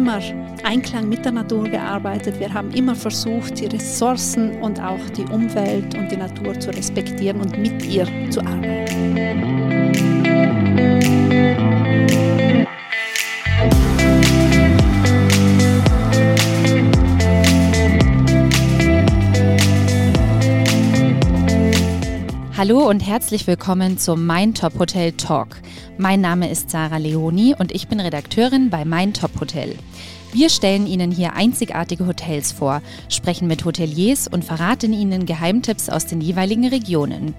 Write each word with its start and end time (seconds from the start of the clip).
immer 0.00 0.18
Einklang 0.62 1.10
mit 1.10 1.26
der 1.26 1.32
Natur 1.32 1.64
gearbeitet. 1.64 2.40
Wir 2.40 2.54
haben 2.54 2.70
immer 2.70 2.94
versucht, 2.94 3.60
die 3.60 3.66
Ressourcen 3.66 4.58
und 4.62 4.80
auch 4.80 5.10
die 5.10 5.24
Umwelt 5.24 5.94
und 5.94 6.10
die 6.10 6.16
Natur 6.16 6.58
zu 6.58 6.70
respektieren 6.70 7.38
und 7.42 7.58
mit 7.58 7.84
ihr 7.84 8.06
zu 8.30 8.40
arbeiten. 8.40 9.60
Hallo 22.56 22.88
und 22.88 23.00
herzlich 23.00 23.46
willkommen 23.46 23.98
zum 23.98 24.24
Mein 24.24 24.54
Top 24.54 24.78
Hotel 24.78 25.12
Talk. 25.12 25.48
Mein 25.96 26.22
Name 26.22 26.50
ist 26.50 26.70
Sarah 26.70 26.96
Leoni 26.96 27.54
und 27.58 27.72
ich 27.72 27.88
bin 27.88 28.00
Redakteurin 28.00 28.70
bei 28.70 28.86
Mein 28.86 29.12
Top 29.12 29.38
Hotel. 29.40 29.76
Wir 30.32 30.48
stellen 30.48 30.86
Ihnen 30.86 31.10
hier 31.10 31.32
einzigartige 31.32 32.06
Hotels 32.06 32.52
vor, 32.52 32.82
sprechen 33.08 33.48
mit 33.48 33.64
Hoteliers 33.64 34.28
und 34.28 34.44
verraten 34.44 34.92
Ihnen 34.92 35.26
Geheimtipps 35.26 35.88
aus 35.88 36.06
den 36.06 36.20
jeweiligen 36.20 36.68
Regionen. 36.68 37.34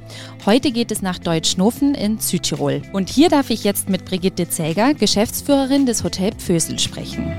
Heute 0.45 0.71
geht 0.71 0.91
es 0.91 1.01
nach 1.01 1.17
Deutschnofen 1.17 1.95
in 1.95 2.19
Südtirol. 2.19 2.81
Und 2.91 3.09
hier 3.09 3.29
darf 3.29 3.49
ich 3.49 3.63
jetzt 3.63 3.87
mit 3.87 4.03
Brigitte 4.03 4.49
Zäger, 4.49 4.93
Geschäftsführerin 4.93 5.85
des 5.85 6.03
Hotel 6.03 6.33
Pfösel, 6.33 6.79
sprechen. 6.79 7.33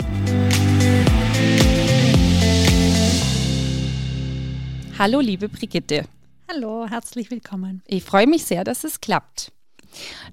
Hallo, 4.99 5.21
liebe 5.21 5.51
Brigitte. 5.51 6.07
Hallo, 6.51 6.87
herzlich 6.89 7.31
willkommen. 7.31 7.83
Ich 7.87 8.05
freue 8.05 8.27
mich 8.27 8.45
sehr, 8.45 8.65
dass 8.65 8.85
es 8.85 9.03
klappt. 9.03 9.53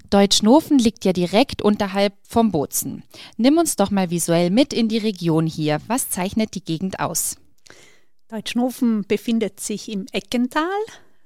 Deutschnofen 0.10 0.80
liegt 0.80 1.06
ja 1.06 1.14
direkt 1.14 1.62
unterhalb 1.62 2.14
vom 2.24 2.52
Bozen. 2.52 3.04
Nimm 3.38 3.58
uns 3.58 3.76
doch 3.76 3.92
mal 3.92 4.10
visuell 4.10 4.50
mit 4.50 4.74
in 4.74 4.88
die 4.88 4.98
Region 4.98 5.46
hier. 5.46 5.80
Was 5.88 6.10
zeichnet 6.10 6.56
die 6.56 6.64
Gegend 6.64 7.00
aus? 7.00 7.38
Deutschnofen 8.30 9.06
befindet 9.08 9.60
sich 9.60 9.90
im 9.90 10.06
Eckental. 10.12 10.70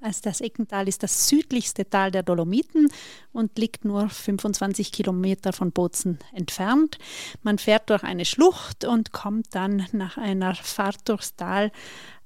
Also 0.04 0.20
das 0.22 0.42
Eckental 0.42 0.86
ist 0.86 1.02
das 1.02 1.28
südlichste 1.28 1.88
Tal 1.88 2.10
der 2.10 2.22
Dolomiten 2.22 2.88
und 3.32 3.58
liegt 3.58 3.86
nur 3.86 4.10
25 4.10 4.92
Kilometer 4.92 5.54
von 5.54 5.72
Bozen 5.72 6.18
entfernt. 6.34 6.98
Man 7.42 7.56
fährt 7.56 7.88
durch 7.88 8.02
eine 8.02 8.26
Schlucht 8.26 8.84
und 8.84 9.12
kommt 9.12 9.54
dann 9.54 9.86
nach 9.92 10.18
einer 10.18 10.54
Fahrt 10.54 11.08
durchs 11.08 11.36
Tal 11.36 11.72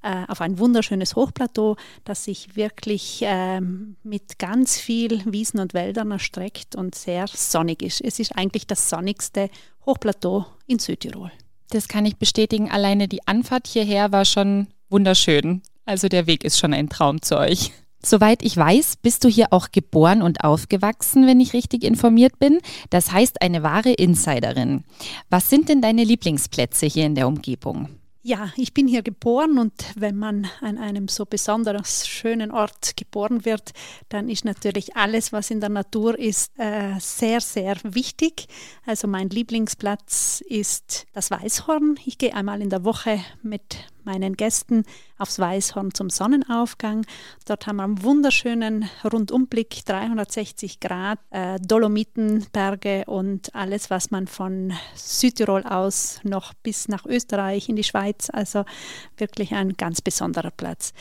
äh, 0.02 0.24
auf 0.28 0.40
ein 0.40 0.58
wunderschönes 0.58 1.16
Hochplateau, 1.16 1.76
das 2.04 2.24
sich 2.24 2.56
wirklich 2.56 3.20
ähm, 3.22 3.96
mit 4.02 4.38
ganz 4.38 4.78
viel 4.78 5.22
Wiesen 5.24 5.60
und 5.60 5.74
Wäldern 5.74 6.10
erstreckt 6.10 6.76
und 6.76 6.94
sehr 6.94 7.26
sonnig 7.28 7.82
ist. 7.82 8.00
Es 8.00 8.18
ist 8.18 8.36
eigentlich 8.36 8.66
das 8.66 8.88
sonnigste 8.88 9.50
Hochplateau 9.86 10.46
in 10.66 10.78
Südtirol. 10.78 11.32
Das 11.70 11.88
kann 11.88 12.06
ich 12.06 12.16
bestätigen. 12.16 12.70
Alleine 12.70 13.08
die 13.08 13.26
Anfahrt 13.26 13.66
hierher 13.66 14.12
war 14.12 14.24
schon 14.24 14.68
wunderschön. 14.88 15.62
Also 15.84 16.08
der 16.08 16.26
Weg 16.26 16.44
ist 16.44 16.58
schon 16.58 16.74
ein 16.74 16.88
Traum 16.88 17.22
zu 17.22 17.38
euch. 17.38 17.72
Soweit 18.04 18.44
ich 18.44 18.56
weiß, 18.56 18.96
bist 19.02 19.24
du 19.24 19.28
hier 19.28 19.48
auch 19.50 19.72
geboren 19.72 20.22
und 20.22 20.44
aufgewachsen, 20.44 21.26
wenn 21.26 21.40
ich 21.40 21.52
richtig 21.52 21.82
informiert 21.82 22.38
bin. 22.38 22.60
Das 22.90 23.10
heißt 23.12 23.42
eine 23.42 23.62
wahre 23.62 23.92
Insiderin. 23.92 24.84
Was 25.30 25.50
sind 25.50 25.68
denn 25.68 25.82
deine 25.82 26.04
Lieblingsplätze 26.04 26.86
hier 26.86 27.06
in 27.06 27.16
der 27.16 27.26
Umgebung? 27.26 27.97
Ja, 28.28 28.52
ich 28.56 28.74
bin 28.74 28.86
hier 28.86 29.00
geboren 29.00 29.56
und 29.56 29.72
wenn 29.96 30.14
man 30.14 30.46
an 30.60 30.76
einem 30.76 31.08
so 31.08 31.24
besonders 31.24 32.06
schönen 32.06 32.50
Ort 32.50 32.94
geboren 32.94 33.46
wird, 33.46 33.72
dann 34.10 34.28
ist 34.28 34.44
natürlich 34.44 34.94
alles, 34.96 35.32
was 35.32 35.50
in 35.50 35.60
der 35.60 35.70
Natur 35.70 36.18
ist, 36.18 36.52
äh, 36.58 36.92
sehr, 37.00 37.40
sehr 37.40 37.78
wichtig. 37.84 38.46
Also 38.84 39.08
mein 39.08 39.30
Lieblingsplatz 39.30 40.44
ist 40.46 41.06
das 41.14 41.30
Weißhorn. 41.30 41.98
Ich 42.04 42.18
gehe 42.18 42.34
einmal 42.34 42.60
in 42.60 42.68
der 42.68 42.84
Woche 42.84 43.18
mit 43.40 43.78
meinen 44.04 44.36
Gästen 44.36 44.84
aufs 45.18 45.38
Weißhorn 45.38 45.94
zum 45.94 46.10
Sonnenaufgang. 46.10 47.04
Dort 47.46 47.66
haben 47.66 47.76
wir 47.76 47.84
einen 47.84 48.02
wunderschönen 48.02 48.88
Rundumblick, 49.04 49.84
360 49.84 50.80
Grad, 50.80 51.18
äh, 51.30 51.58
Dolomitenberge 51.60 53.04
und 53.06 53.54
alles, 53.54 53.90
was 53.90 54.10
man 54.10 54.26
von 54.26 54.72
Südtirol 54.94 55.62
aus 55.64 56.20
noch 56.24 56.54
bis 56.54 56.88
nach 56.88 57.04
Österreich 57.04 57.68
in 57.68 57.76
die 57.76 57.84
Schweiz, 57.84 58.30
also 58.32 58.64
wirklich 59.16 59.52
ein 59.52 59.74
ganz 59.76 60.00
besonderer 60.00 60.50
Platz. 60.50 60.92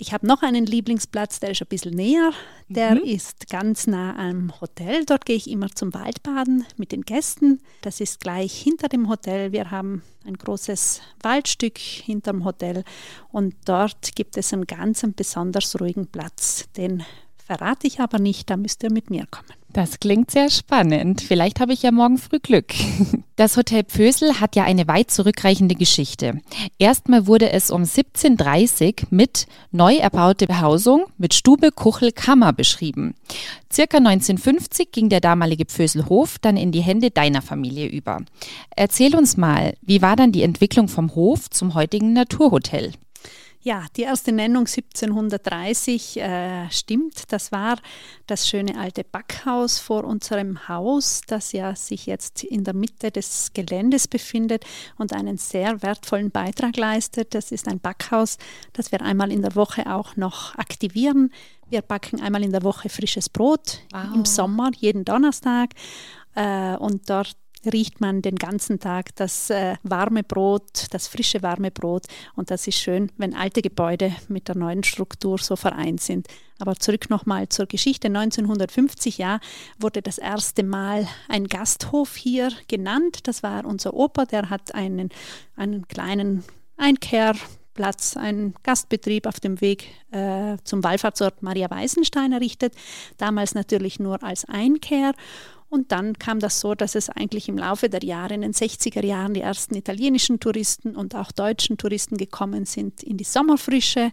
Ich 0.00 0.12
habe 0.12 0.28
noch 0.28 0.42
einen 0.42 0.64
Lieblingsplatz, 0.64 1.40
der 1.40 1.50
ist 1.50 1.60
ein 1.60 1.66
bisschen 1.66 1.94
näher. 1.94 2.30
Der 2.68 2.94
mhm. 2.94 3.02
ist 3.02 3.48
ganz 3.48 3.88
nah 3.88 4.16
am 4.16 4.52
Hotel. 4.60 5.04
Dort 5.04 5.26
gehe 5.26 5.34
ich 5.34 5.50
immer 5.50 5.70
zum 5.70 5.92
Waldbaden 5.92 6.64
mit 6.76 6.92
den 6.92 7.02
Gästen. 7.02 7.60
Das 7.82 8.00
ist 8.00 8.20
gleich 8.20 8.52
hinter 8.52 8.88
dem 8.88 9.08
Hotel. 9.08 9.50
Wir 9.50 9.72
haben 9.72 10.02
ein 10.24 10.38
großes 10.38 11.00
Waldstück 11.20 11.78
hinter 11.78 12.30
dem 12.30 12.44
Hotel 12.44 12.84
und 13.32 13.56
dort 13.64 14.14
gibt 14.14 14.36
es 14.36 14.52
einen 14.52 14.68
ganz 14.68 15.04
besonders 15.16 15.80
ruhigen 15.80 16.06
Platz. 16.06 16.68
Den 16.76 17.02
verrate 17.48 17.86
ich 17.86 17.98
aber 18.00 18.18
nicht, 18.18 18.50
da 18.50 18.58
müsst 18.58 18.82
ihr 18.82 18.92
mit 18.92 19.08
mir 19.08 19.24
kommen. 19.30 19.48
Das 19.72 20.00
klingt 20.00 20.30
sehr 20.30 20.50
spannend. 20.50 21.22
Vielleicht 21.22 21.60
habe 21.60 21.72
ich 21.72 21.82
ja 21.82 21.90
morgen 21.90 22.18
früh 22.18 22.38
Glück. 22.40 22.74
Das 23.36 23.56
Hotel 23.56 23.84
Pfösel 23.84 24.40
hat 24.40 24.56
ja 24.56 24.64
eine 24.64 24.88
weit 24.88 25.12
zurückreichende 25.12 25.76
Geschichte. 25.76 26.40
Erstmal 26.80 27.28
wurde 27.28 27.52
es 27.52 27.70
um 27.70 27.82
1730 27.82 29.06
mit 29.10 29.46
neu 29.70 29.94
erbaute 29.94 30.48
Behausung 30.48 31.04
mit 31.18 31.34
Stube, 31.34 31.70
Kuchel, 31.70 32.10
Kammer 32.10 32.52
beschrieben. 32.52 33.14
Circa 33.72 33.98
1950 33.98 34.90
ging 34.90 35.08
der 35.08 35.20
damalige 35.20 35.66
Pföselhof 35.66 36.40
dann 36.40 36.56
in 36.56 36.72
die 36.72 36.80
Hände 36.80 37.12
deiner 37.12 37.40
Familie 37.40 37.86
über. 37.86 38.22
Erzähl 38.74 39.14
uns 39.14 39.36
mal, 39.36 39.74
wie 39.82 40.02
war 40.02 40.16
dann 40.16 40.32
die 40.32 40.42
Entwicklung 40.42 40.88
vom 40.88 41.14
Hof 41.14 41.48
zum 41.48 41.74
heutigen 41.74 42.12
Naturhotel? 42.12 42.92
Ja, 43.68 43.84
die 43.98 44.04
erste 44.04 44.32
Nennung 44.32 44.64
1730 44.66 46.16
äh, 46.16 46.70
stimmt. 46.70 47.30
Das 47.30 47.52
war 47.52 47.76
das 48.26 48.48
schöne 48.48 48.80
alte 48.80 49.04
Backhaus 49.04 49.78
vor 49.78 50.04
unserem 50.04 50.68
Haus, 50.68 51.20
das 51.26 51.52
ja 51.52 51.76
sich 51.76 52.06
jetzt 52.06 52.44
in 52.44 52.64
der 52.64 52.72
Mitte 52.72 53.10
des 53.10 53.50
Geländes 53.52 54.08
befindet 54.08 54.64
und 54.96 55.12
einen 55.12 55.36
sehr 55.36 55.82
wertvollen 55.82 56.30
Beitrag 56.30 56.78
leistet. 56.78 57.34
Das 57.34 57.52
ist 57.52 57.68
ein 57.68 57.78
Backhaus, 57.78 58.38
das 58.72 58.90
wir 58.90 59.02
einmal 59.02 59.30
in 59.30 59.42
der 59.42 59.54
Woche 59.54 59.84
auch 59.94 60.16
noch 60.16 60.54
aktivieren. 60.54 61.30
Wir 61.68 61.82
backen 61.82 62.22
einmal 62.22 62.44
in 62.44 62.52
der 62.52 62.62
Woche 62.62 62.88
frisches 62.88 63.28
Brot 63.28 63.80
wow. 63.92 64.14
im 64.14 64.24
Sommer, 64.24 64.70
jeden 64.78 65.04
Donnerstag. 65.04 65.74
Äh, 66.34 66.74
und 66.76 67.10
dort 67.10 67.36
riecht 67.66 68.00
man 68.00 68.22
den 68.22 68.36
ganzen 68.36 68.80
Tag 68.80 69.14
das 69.16 69.50
äh, 69.50 69.76
warme 69.82 70.22
Brot, 70.22 70.86
das 70.90 71.08
frische 71.08 71.42
warme 71.42 71.70
Brot. 71.70 72.06
Und 72.34 72.50
das 72.50 72.66
ist 72.66 72.78
schön, 72.78 73.10
wenn 73.16 73.34
alte 73.34 73.62
Gebäude 73.62 74.14
mit 74.28 74.48
der 74.48 74.56
neuen 74.56 74.84
Struktur 74.84 75.38
so 75.38 75.56
vereint 75.56 76.00
sind. 76.00 76.28
Aber 76.58 76.76
zurück 76.76 77.10
nochmal 77.10 77.48
zur 77.48 77.66
Geschichte. 77.66 78.08
1950 78.08 79.18
ja, 79.18 79.40
wurde 79.78 80.02
das 80.02 80.18
erste 80.18 80.62
Mal 80.64 81.06
ein 81.28 81.46
Gasthof 81.46 82.16
hier 82.16 82.50
genannt. 82.66 83.20
Das 83.24 83.42
war 83.42 83.64
unser 83.64 83.94
Opa, 83.94 84.24
der 84.24 84.50
hat 84.50 84.74
einen, 84.74 85.10
einen 85.56 85.86
kleinen 85.86 86.44
Einkehrplatz, 86.76 88.16
einen 88.16 88.54
Gastbetrieb 88.64 89.26
auf 89.26 89.38
dem 89.40 89.60
Weg 89.60 89.88
äh, 90.10 90.56
zum 90.64 90.82
Wallfahrtsort 90.82 91.42
Maria 91.42 91.70
Weißenstein 91.70 92.32
errichtet. 92.32 92.74
Damals 93.18 93.54
natürlich 93.54 94.00
nur 94.00 94.22
als 94.22 94.44
Einkehr. 94.44 95.12
Und 95.70 95.92
dann 95.92 96.18
kam 96.18 96.40
das 96.40 96.60
so, 96.60 96.74
dass 96.74 96.94
es 96.94 97.10
eigentlich 97.10 97.48
im 97.48 97.58
Laufe 97.58 97.90
der 97.90 98.02
Jahre, 98.02 98.34
in 98.34 98.40
den 98.40 98.52
60er 98.52 99.04
Jahren, 99.04 99.34
die 99.34 99.42
ersten 99.42 99.74
italienischen 99.74 100.40
Touristen 100.40 100.96
und 100.96 101.14
auch 101.14 101.30
deutschen 101.30 101.76
Touristen 101.76 102.16
gekommen 102.16 102.64
sind 102.64 103.02
in 103.02 103.18
die 103.18 103.24
Sommerfrische. 103.24 104.12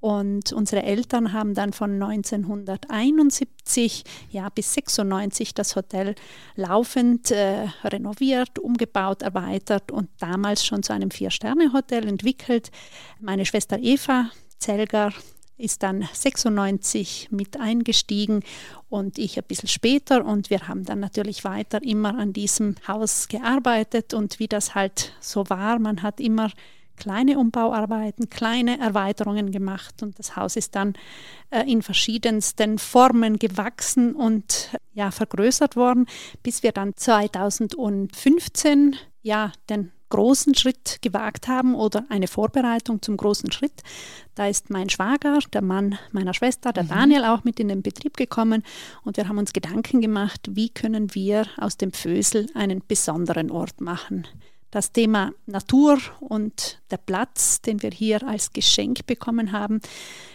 Und 0.00 0.52
unsere 0.52 0.82
Eltern 0.82 1.32
haben 1.34 1.54
dann 1.54 1.72
von 1.74 2.02
1971 2.02 4.04
ja, 4.30 4.48
bis 4.48 4.72
96 4.74 5.54
das 5.54 5.76
Hotel 5.76 6.16
laufend 6.56 7.30
äh, 7.30 7.68
renoviert, 7.84 8.58
umgebaut, 8.58 9.22
erweitert 9.22 9.92
und 9.92 10.08
damals 10.18 10.64
schon 10.64 10.82
zu 10.82 10.94
einem 10.94 11.10
Vier-Sterne-Hotel 11.10 12.08
entwickelt. 12.08 12.70
Meine 13.20 13.44
Schwester 13.44 13.78
Eva 13.78 14.30
Zelger 14.58 15.12
ist 15.60 15.82
dann 15.82 16.08
96 16.12 17.28
mit 17.30 17.60
eingestiegen 17.60 18.42
und 18.88 19.18
ich 19.18 19.38
ein 19.38 19.44
bisschen 19.44 19.68
später 19.68 20.24
und 20.24 20.50
wir 20.50 20.68
haben 20.68 20.84
dann 20.84 21.00
natürlich 21.00 21.44
weiter 21.44 21.82
immer 21.82 22.18
an 22.18 22.32
diesem 22.32 22.76
Haus 22.88 23.28
gearbeitet 23.28 24.14
und 24.14 24.38
wie 24.38 24.48
das 24.48 24.74
halt 24.74 25.12
so 25.20 25.48
war, 25.48 25.78
man 25.78 26.02
hat 26.02 26.20
immer 26.20 26.50
kleine 26.96 27.38
Umbauarbeiten, 27.38 28.30
kleine 28.30 28.78
Erweiterungen 28.78 29.50
gemacht 29.50 30.02
und 30.02 30.18
das 30.18 30.36
Haus 30.36 30.56
ist 30.56 30.76
dann 30.76 30.94
äh, 31.50 31.70
in 31.70 31.82
verschiedensten 31.82 32.78
Formen 32.78 33.38
gewachsen 33.38 34.14
und 34.14 34.70
ja 34.92 35.10
vergrößert 35.10 35.76
worden, 35.76 36.06
bis 36.42 36.62
wir 36.62 36.72
dann 36.72 36.94
2015 36.94 38.96
ja 39.22 39.52
den 39.68 39.92
großen 40.10 40.54
Schritt 40.54 40.98
gewagt 41.00 41.48
haben 41.48 41.74
oder 41.74 42.04
eine 42.08 42.28
Vorbereitung 42.28 43.00
zum 43.00 43.16
großen 43.16 43.50
Schritt. 43.52 43.82
Da 44.34 44.48
ist 44.48 44.70
mein 44.70 44.90
Schwager, 44.90 45.38
der 45.52 45.62
Mann 45.62 45.98
meiner 46.12 46.34
Schwester, 46.34 46.72
der 46.72 46.84
mhm. 46.84 46.88
Daniel, 46.88 47.24
auch 47.24 47.44
mit 47.44 47.58
in 47.58 47.68
den 47.68 47.82
Betrieb 47.82 48.16
gekommen 48.16 48.62
und 49.04 49.16
wir 49.16 49.28
haben 49.28 49.38
uns 49.38 49.52
Gedanken 49.52 50.00
gemacht, 50.00 50.48
wie 50.50 50.68
können 50.68 51.14
wir 51.14 51.46
aus 51.56 51.76
dem 51.76 51.92
Fösel 51.92 52.46
einen 52.54 52.82
besonderen 52.86 53.50
Ort 53.50 53.80
machen. 53.80 54.26
das 54.70 54.92
Thema 54.92 55.32
Natur 55.46 55.98
und 56.20 56.80
der 56.90 56.96
Platz, 56.98 57.60
den 57.60 57.82
wir 57.82 57.90
hier 57.90 58.26
als 58.26 58.52
Geschenk 58.52 59.06
bekommen 59.06 59.52
haben, 59.52 59.80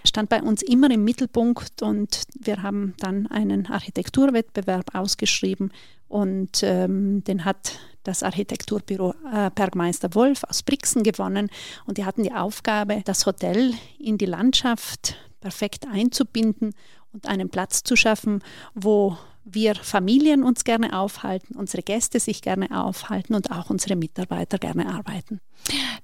stand 0.06 0.30
bei 0.30 0.42
uns 0.42 0.62
immer 0.62 0.92
im 0.92 1.04
Mittelpunkt 1.04 1.82
und 1.82 2.24
wir 2.38 2.62
haben 2.62 2.96
dann 3.00 3.28
einen 3.28 3.68
Architekturwettbewerb 3.68 4.94
ausgeschrieben 4.94 5.72
und 6.08 6.62
ähm, 6.64 7.24
den 7.24 7.46
hat 7.46 7.80
das 8.06 8.24
Architekturbüro 8.24 9.14
äh, 9.32 9.52
Bergmeister 9.54 10.14
Wolf 10.16 10.44
aus 10.46 10.64
Brixen 10.64 11.04
gewonnen 11.04 11.50
und 11.86 11.98
die 11.98 12.06
hatten 12.06 12.24
die 12.24 12.34
Aufgabe, 12.34 13.02
das 13.04 13.26
Hotel 13.26 13.74
in 14.00 14.18
die 14.18 14.26
Landschaft 14.26 15.16
perfekt 15.42 15.86
einzubinden 15.92 16.74
und 17.12 17.28
einen 17.28 17.50
Platz 17.50 17.84
zu 17.84 17.96
schaffen, 17.96 18.42
wo 18.74 19.18
wir 19.46 19.76
Familien 19.76 20.44
uns 20.44 20.64
gerne 20.64 20.98
aufhalten, 20.98 21.56
unsere 21.56 21.84
Gäste 21.84 22.20
sich 22.20 22.42
gerne 22.42 22.84
aufhalten 22.84 23.36
und 23.36 23.52
auch 23.52 23.70
unsere 23.70 23.96
Mitarbeiter 23.96 24.58
gerne 24.58 24.88
arbeiten. 24.88 25.40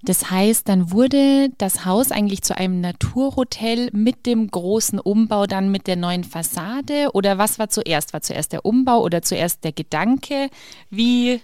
Das 0.04 0.30
heißt, 0.30 0.70
dann 0.70 0.92
wurde 0.92 1.50
das 1.58 1.86
Haus 1.86 2.12
eigentlich 2.12 2.44
zu 2.44 2.56
einem 2.56 2.82
Naturhotel 2.82 3.90
mit 3.94 4.26
dem 4.26 4.50
großen 4.50 5.00
Umbau, 5.00 5.48
dann 5.48 5.72
mit 5.72 5.88
der 5.88 5.96
neuen 5.96 6.24
Fassade 6.24 7.10
oder 7.14 7.38
was 7.40 7.60
war 7.60 7.70
zuerst? 7.70 8.14
War 8.14 8.22
zuerst 8.22 8.54
der 8.54 8.64
Umbau 8.64 9.02
oder 9.02 9.22
zuerst 9.24 9.64
der 9.64 9.72
Gedanke? 9.72 10.50
Wie 10.90 11.42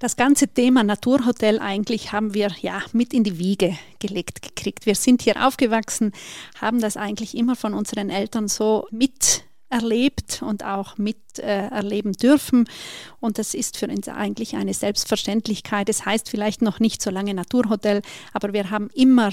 das 0.00 0.16
ganze 0.16 0.48
Thema 0.48 0.82
Naturhotel 0.82 1.58
eigentlich 1.60 2.10
haben 2.10 2.32
wir 2.32 2.50
ja 2.62 2.82
mit 2.92 3.12
in 3.12 3.22
die 3.22 3.38
Wiege 3.38 3.76
gelegt 3.98 4.40
gekriegt. 4.40 4.86
Wir 4.86 4.94
sind 4.94 5.22
hier 5.22 5.46
aufgewachsen, 5.46 6.12
haben 6.58 6.80
das 6.80 6.96
eigentlich 6.96 7.36
immer 7.36 7.54
von 7.54 7.74
unseren 7.74 8.08
Eltern 8.08 8.48
so 8.48 8.88
mit 8.90 9.44
erlebt 9.68 10.42
und 10.42 10.64
auch 10.64 10.96
miterleben 10.96 12.14
äh, 12.14 12.16
dürfen. 12.16 12.66
Und 13.20 13.36
das 13.38 13.52
ist 13.52 13.76
für 13.76 13.88
uns 13.88 14.08
eigentlich 14.08 14.56
eine 14.56 14.72
Selbstverständlichkeit. 14.72 15.88
Es 15.90 15.98
das 15.98 16.06
heißt 16.06 16.30
vielleicht 16.30 16.62
noch 16.62 16.80
nicht 16.80 17.02
so 17.02 17.10
lange 17.10 17.34
Naturhotel, 17.34 18.00
aber 18.32 18.54
wir 18.54 18.70
haben 18.70 18.88
immer 18.94 19.30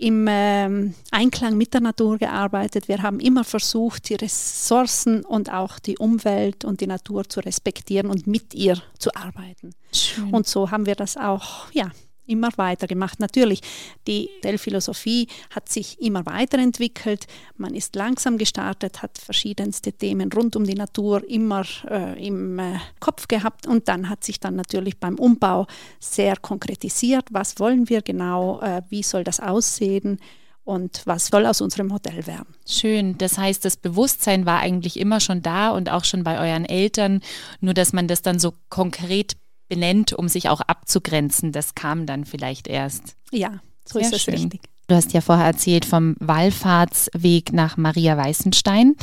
im 0.00 0.26
ähm, 0.30 0.94
Einklang 1.10 1.58
mit 1.58 1.74
der 1.74 1.82
Natur 1.82 2.16
gearbeitet. 2.16 2.88
Wir 2.88 3.02
haben 3.02 3.20
immer 3.20 3.44
versucht, 3.44 4.08
die 4.08 4.14
Ressourcen 4.14 5.24
und 5.26 5.52
auch 5.52 5.78
die 5.78 5.98
Umwelt 5.98 6.64
und 6.64 6.80
die 6.80 6.86
Natur 6.86 7.28
zu 7.28 7.40
respektieren 7.40 8.08
und 8.08 8.26
mit 8.26 8.54
ihr 8.54 8.80
zu 8.98 9.14
arbeiten. 9.14 9.74
Schön. 9.92 10.30
Und 10.30 10.46
so 10.46 10.70
haben 10.70 10.86
wir 10.86 10.94
das 10.94 11.18
auch 11.18 11.70
ja, 11.72 11.90
immer 12.30 12.50
weiter 12.56 12.86
gemacht. 12.86 13.20
Natürlich, 13.20 13.60
die 14.06 14.30
Dell-Philosophie 14.44 15.28
hat 15.54 15.68
sich 15.68 16.00
immer 16.00 16.24
weiterentwickelt. 16.26 17.26
Man 17.56 17.74
ist 17.74 17.96
langsam 17.96 18.38
gestartet, 18.38 19.02
hat 19.02 19.18
verschiedenste 19.18 19.92
Themen 19.92 20.32
rund 20.32 20.56
um 20.56 20.64
die 20.64 20.74
Natur 20.74 21.28
immer 21.28 21.64
äh, 21.88 22.26
im 22.26 22.58
äh, 22.58 22.78
Kopf 23.00 23.28
gehabt 23.28 23.66
und 23.66 23.88
dann 23.88 24.08
hat 24.08 24.24
sich 24.24 24.40
dann 24.40 24.56
natürlich 24.56 24.98
beim 24.98 25.16
Umbau 25.16 25.66
sehr 25.98 26.36
konkretisiert, 26.36 27.26
was 27.30 27.58
wollen 27.58 27.88
wir 27.88 28.02
genau, 28.02 28.60
äh, 28.60 28.82
wie 28.88 29.02
soll 29.02 29.24
das 29.24 29.40
aussehen 29.40 30.18
und 30.64 31.02
was 31.04 31.26
soll 31.26 31.46
aus 31.46 31.60
unserem 31.60 31.92
Hotel 31.92 32.26
werden. 32.26 32.54
Schön. 32.66 33.18
Das 33.18 33.38
heißt, 33.38 33.64
das 33.64 33.76
Bewusstsein 33.76 34.46
war 34.46 34.60
eigentlich 34.60 34.98
immer 34.98 35.20
schon 35.20 35.42
da 35.42 35.70
und 35.70 35.90
auch 35.90 36.04
schon 36.04 36.22
bei 36.22 36.38
euren 36.38 36.64
Eltern, 36.64 37.22
nur 37.60 37.74
dass 37.74 37.92
man 37.92 38.06
das 38.06 38.22
dann 38.22 38.38
so 38.38 38.54
konkret 38.68 39.36
benennt, 39.70 40.12
um 40.12 40.28
sich 40.28 40.50
auch 40.50 40.60
abzugrenzen. 40.60 41.52
Das 41.52 41.74
kam 41.74 42.04
dann 42.04 42.26
vielleicht 42.26 42.68
erst. 42.68 43.16
Ja, 43.30 43.60
so 43.86 43.98
Sehr 43.98 44.08
ist 44.08 44.14
es 44.14 44.22
schön. 44.22 44.34
richtig. 44.34 44.60
Du 44.90 44.96
hast 44.96 45.12
ja 45.12 45.20
vorher 45.20 45.46
erzählt 45.46 45.84
vom 45.84 46.16
Wallfahrtsweg 46.18 47.52
nach 47.52 47.76
Maria 47.76 48.16
Weißenstein. 48.16 48.96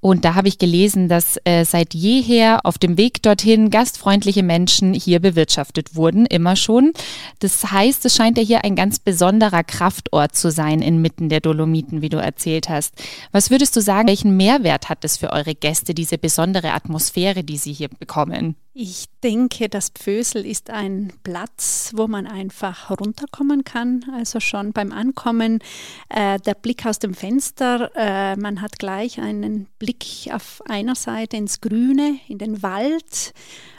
Und 0.00 0.24
da 0.24 0.36
habe 0.36 0.48
ich 0.48 0.56
gelesen, 0.56 1.06
dass 1.06 1.38
äh, 1.44 1.66
seit 1.66 1.92
jeher 1.92 2.64
auf 2.64 2.78
dem 2.78 2.96
Weg 2.96 3.22
dorthin 3.22 3.68
gastfreundliche 3.68 4.42
Menschen 4.42 4.94
hier 4.94 5.20
bewirtschaftet 5.20 5.96
wurden, 5.96 6.24
immer 6.24 6.56
schon. 6.56 6.94
Das 7.40 7.70
heißt, 7.70 8.06
es 8.06 8.16
scheint 8.16 8.38
ja 8.38 8.42
hier 8.42 8.64
ein 8.64 8.74
ganz 8.74 8.98
besonderer 8.98 9.64
Kraftort 9.64 10.34
zu 10.34 10.50
sein 10.50 10.80
inmitten 10.80 11.28
der 11.28 11.40
Dolomiten, 11.40 12.00
wie 12.00 12.08
du 12.08 12.16
erzählt 12.16 12.70
hast. 12.70 12.94
Was 13.30 13.50
würdest 13.50 13.76
du 13.76 13.82
sagen, 13.82 14.08
welchen 14.08 14.38
Mehrwert 14.38 14.88
hat 14.88 15.04
es 15.04 15.18
für 15.18 15.30
eure 15.30 15.54
Gäste, 15.54 15.92
diese 15.92 16.16
besondere 16.16 16.72
Atmosphäre, 16.72 17.44
die 17.44 17.58
sie 17.58 17.74
hier 17.74 17.88
bekommen? 17.88 18.56
Ich 18.76 19.04
denke, 19.22 19.68
das 19.68 19.90
Pfösel 19.90 20.44
ist 20.44 20.68
ein 20.68 21.12
Platz, 21.22 21.92
wo 21.94 22.08
man 22.08 22.26
einfach 22.26 22.90
runterkommen 22.90 23.62
kann. 23.62 24.04
Also 24.12 24.40
schon 24.40 24.72
beim 24.72 24.90
Ankommen 24.90 25.60
äh, 26.08 26.40
der 26.40 26.54
Blick 26.54 26.84
aus 26.84 26.98
dem 26.98 27.14
Fenster. 27.14 27.92
Äh, 27.94 28.34
man 28.34 28.60
hat 28.60 28.80
gleich 28.80 29.20
einen 29.20 29.68
Blick 29.78 30.28
auf 30.32 30.60
einer 30.68 30.96
Seite 30.96 31.36
ins 31.36 31.60
Grüne, 31.60 32.18
in 32.26 32.38
den 32.38 32.64
Wald, 32.64 33.32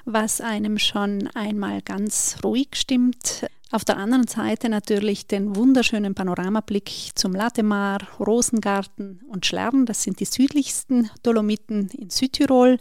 was 0.06 0.40
einem 0.40 0.80
schon 0.80 1.28
einmal 1.34 1.82
ganz 1.82 2.38
ruhig 2.42 2.70
stimmt. 2.76 3.48
Auf 3.72 3.84
der 3.84 3.98
anderen 3.98 4.28
Seite 4.28 4.70
natürlich 4.70 5.28
den 5.28 5.58
wunderschönen 5.58 6.16
Panoramablick 6.16 7.12
zum 7.16 7.36
Latemar, 7.36 8.00
Rosengarten 8.18 9.26
und 9.28 9.46
Schlern. 9.46 9.86
Das 9.86 10.04
sind 10.04 10.22
die 10.22 10.26
südlichsten 10.26 11.10
Dolomiten 11.22 11.90
in 11.90 12.10
Südtirol. 12.10 12.80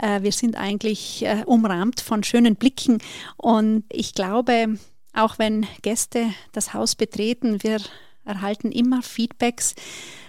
Äh, 0.00 0.22
wir 0.22 0.32
sind 0.32 0.56
eigentlich 0.56 1.24
äh, 1.24 1.42
umrahmt 1.46 2.00
von 2.00 2.22
schönen 2.22 2.56
Blicken 2.56 2.98
und 3.36 3.84
ich 3.90 4.14
glaube, 4.14 4.78
auch 5.12 5.38
wenn 5.38 5.66
Gäste 5.82 6.26
das 6.52 6.72
Haus 6.74 6.94
betreten, 6.94 7.62
wir 7.62 7.80
erhalten 8.24 8.72
immer 8.72 9.02
Feedbacks, 9.02 9.74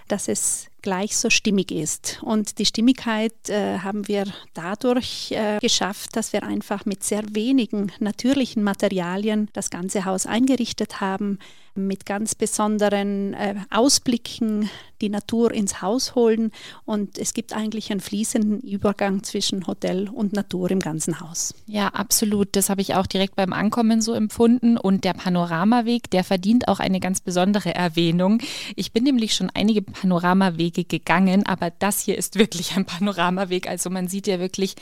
dass 0.07 0.27
es 0.27 0.67
gleich 0.81 1.15
so 1.15 1.29
stimmig 1.29 1.71
ist. 1.71 2.19
Und 2.21 2.57
die 2.57 2.65
Stimmigkeit 2.65 3.49
äh, 3.49 3.79
haben 3.79 4.07
wir 4.07 4.25
dadurch 4.53 5.31
äh, 5.31 5.59
geschafft, 5.59 6.15
dass 6.15 6.33
wir 6.33 6.43
einfach 6.43 6.85
mit 6.85 7.03
sehr 7.03 7.23
wenigen 7.33 7.91
natürlichen 7.99 8.63
Materialien 8.63 9.49
das 9.53 9.69
ganze 9.69 10.05
Haus 10.05 10.25
eingerichtet 10.25 10.99
haben, 10.99 11.39
mit 11.75 12.05
ganz 12.05 12.35
besonderen 12.35 13.33
äh, 13.33 13.55
Ausblicken 13.69 14.69
die 15.01 15.09
Natur 15.09 15.51
ins 15.51 15.81
Haus 15.81 16.13
holen. 16.13 16.51
Und 16.85 17.17
es 17.17 17.33
gibt 17.33 17.53
eigentlich 17.53 17.91
einen 17.91 18.01
fließenden 18.01 18.61
Übergang 18.61 19.23
zwischen 19.23 19.65
Hotel 19.65 20.09
und 20.09 20.33
Natur 20.33 20.69
im 20.69 20.79
ganzen 20.79 21.19
Haus. 21.19 21.55
Ja, 21.65 21.87
absolut. 21.87 22.55
Das 22.55 22.69
habe 22.69 22.81
ich 22.81 22.93
auch 22.93 23.07
direkt 23.07 23.35
beim 23.35 23.51
Ankommen 23.51 24.01
so 24.01 24.13
empfunden. 24.13 24.77
Und 24.77 25.03
der 25.03 25.13
Panoramaweg, 25.13 26.09
der 26.11 26.23
verdient 26.23 26.67
auch 26.67 26.79
eine 26.79 26.99
ganz 26.99 27.19
besondere 27.19 27.73
Erwähnung. 27.73 28.41
Ich 28.75 28.91
bin 28.91 29.03
nämlich 29.03 29.33
schon 29.33 29.49
einige 29.53 29.81
Panoramawege 29.81 30.61
Wege 30.61 30.85
gegangen, 30.85 31.45
aber 31.45 31.71
das 31.71 32.01
hier 32.01 32.17
ist 32.17 32.37
wirklich 32.37 32.75
ein 32.75 32.85
Panoramaweg. 32.85 33.67
Also 33.67 33.89
man 33.89 34.07
sieht 34.07 34.27
ja 34.27 34.39
wirklich 34.39 34.75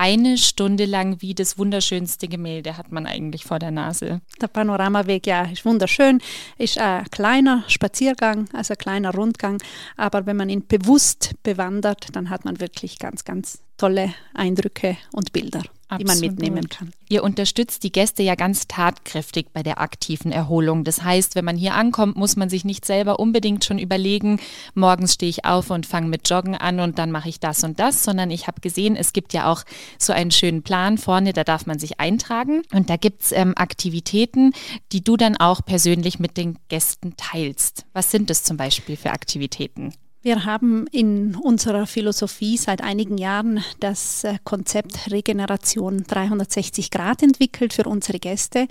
eine 0.00 0.38
Stunde 0.38 0.86
lang 0.86 1.20
wie 1.20 1.34
das 1.34 1.58
wunderschönste 1.58 2.26
Gemälde 2.26 2.78
hat 2.78 2.90
man 2.90 3.04
eigentlich 3.04 3.44
vor 3.44 3.58
der 3.58 3.70
Nase. 3.70 4.22
Der 4.40 4.48
Panoramaweg, 4.48 5.26
ja, 5.26 5.42
ist 5.42 5.66
wunderschön, 5.66 6.22
ist 6.56 6.78
ein 6.78 7.04
kleiner 7.10 7.64
Spaziergang, 7.68 8.48
also 8.54 8.72
ein 8.72 8.78
kleiner 8.78 9.12
Rundgang, 9.14 9.62
aber 9.98 10.24
wenn 10.24 10.38
man 10.38 10.48
ihn 10.48 10.66
bewusst 10.66 11.34
bewandert, 11.42 12.06
dann 12.16 12.30
hat 12.30 12.46
man 12.46 12.60
wirklich 12.60 12.98
ganz, 12.98 13.24
ganz 13.24 13.62
tolle 13.76 14.14
Eindrücke 14.32 14.96
und 15.12 15.34
Bilder. 15.34 15.64
Absolut. 15.90 16.00
die 16.00 16.04
man 16.06 16.20
mitnehmen 16.20 16.68
kann. 16.68 16.92
Ihr 17.08 17.24
unterstützt 17.24 17.82
die 17.82 17.90
Gäste 17.90 18.22
ja 18.22 18.36
ganz 18.36 18.68
tatkräftig 18.68 19.48
bei 19.52 19.64
der 19.64 19.80
aktiven 19.80 20.30
Erholung. 20.30 20.84
Das 20.84 21.02
heißt, 21.02 21.34
wenn 21.34 21.44
man 21.44 21.56
hier 21.56 21.74
ankommt, 21.74 22.16
muss 22.16 22.36
man 22.36 22.48
sich 22.48 22.64
nicht 22.64 22.84
selber 22.84 23.18
unbedingt 23.18 23.64
schon 23.64 23.78
überlegen, 23.78 24.40
morgens 24.74 25.14
stehe 25.14 25.28
ich 25.28 25.44
auf 25.44 25.70
und 25.70 25.86
fange 25.86 26.08
mit 26.08 26.30
Joggen 26.30 26.54
an 26.54 26.78
und 26.78 26.98
dann 26.98 27.10
mache 27.10 27.28
ich 27.28 27.40
das 27.40 27.64
und 27.64 27.80
das, 27.80 28.04
sondern 28.04 28.30
ich 28.30 28.46
habe 28.46 28.60
gesehen, 28.60 28.94
es 28.94 29.12
gibt 29.12 29.32
ja 29.32 29.50
auch 29.50 29.64
so 29.98 30.12
einen 30.12 30.30
schönen 30.30 30.62
Plan 30.62 30.96
vorne, 30.96 31.32
da 31.32 31.42
darf 31.42 31.66
man 31.66 31.80
sich 31.80 31.98
eintragen 31.98 32.62
und 32.72 32.88
da 32.88 32.96
gibt 32.96 33.22
es 33.22 33.32
ähm, 33.32 33.54
Aktivitäten, 33.56 34.52
die 34.92 35.02
du 35.02 35.16
dann 35.16 35.36
auch 35.36 35.64
persönlich 35.64 36.20
mit 36.20 36.36
den 36.36 36.58
Gästen 36.68 37.14
teilst. 37.16 37.84
Was 37.92 38.12
sind 38.12 38.30
das 38.30 38.44
zum 38.44 38.56
Beispiel 38.56 38.96
für 38.96 39.10
Aktivitäten? 39.10 39.92
Wir 40.22 40.44
haben 40.44 40.86
in 40.88 41.34
unserer 41.34 41.86
Philosophie 41.86 42.58
seit 42.58 42.82
einigen 42.82 43.16
Jahren 43.16 43.64
das 43.80 44.22
äh, 44.24 44.36
Konzept 44.44 45.10
Regeneration 45.10 46.04
360 46.06 46.90
Grad 46.90 47.22
entwickelt 47.22 47.72
für 47.72 47.84
unsere 47.84 48.18
Gäste. 48.18 48.66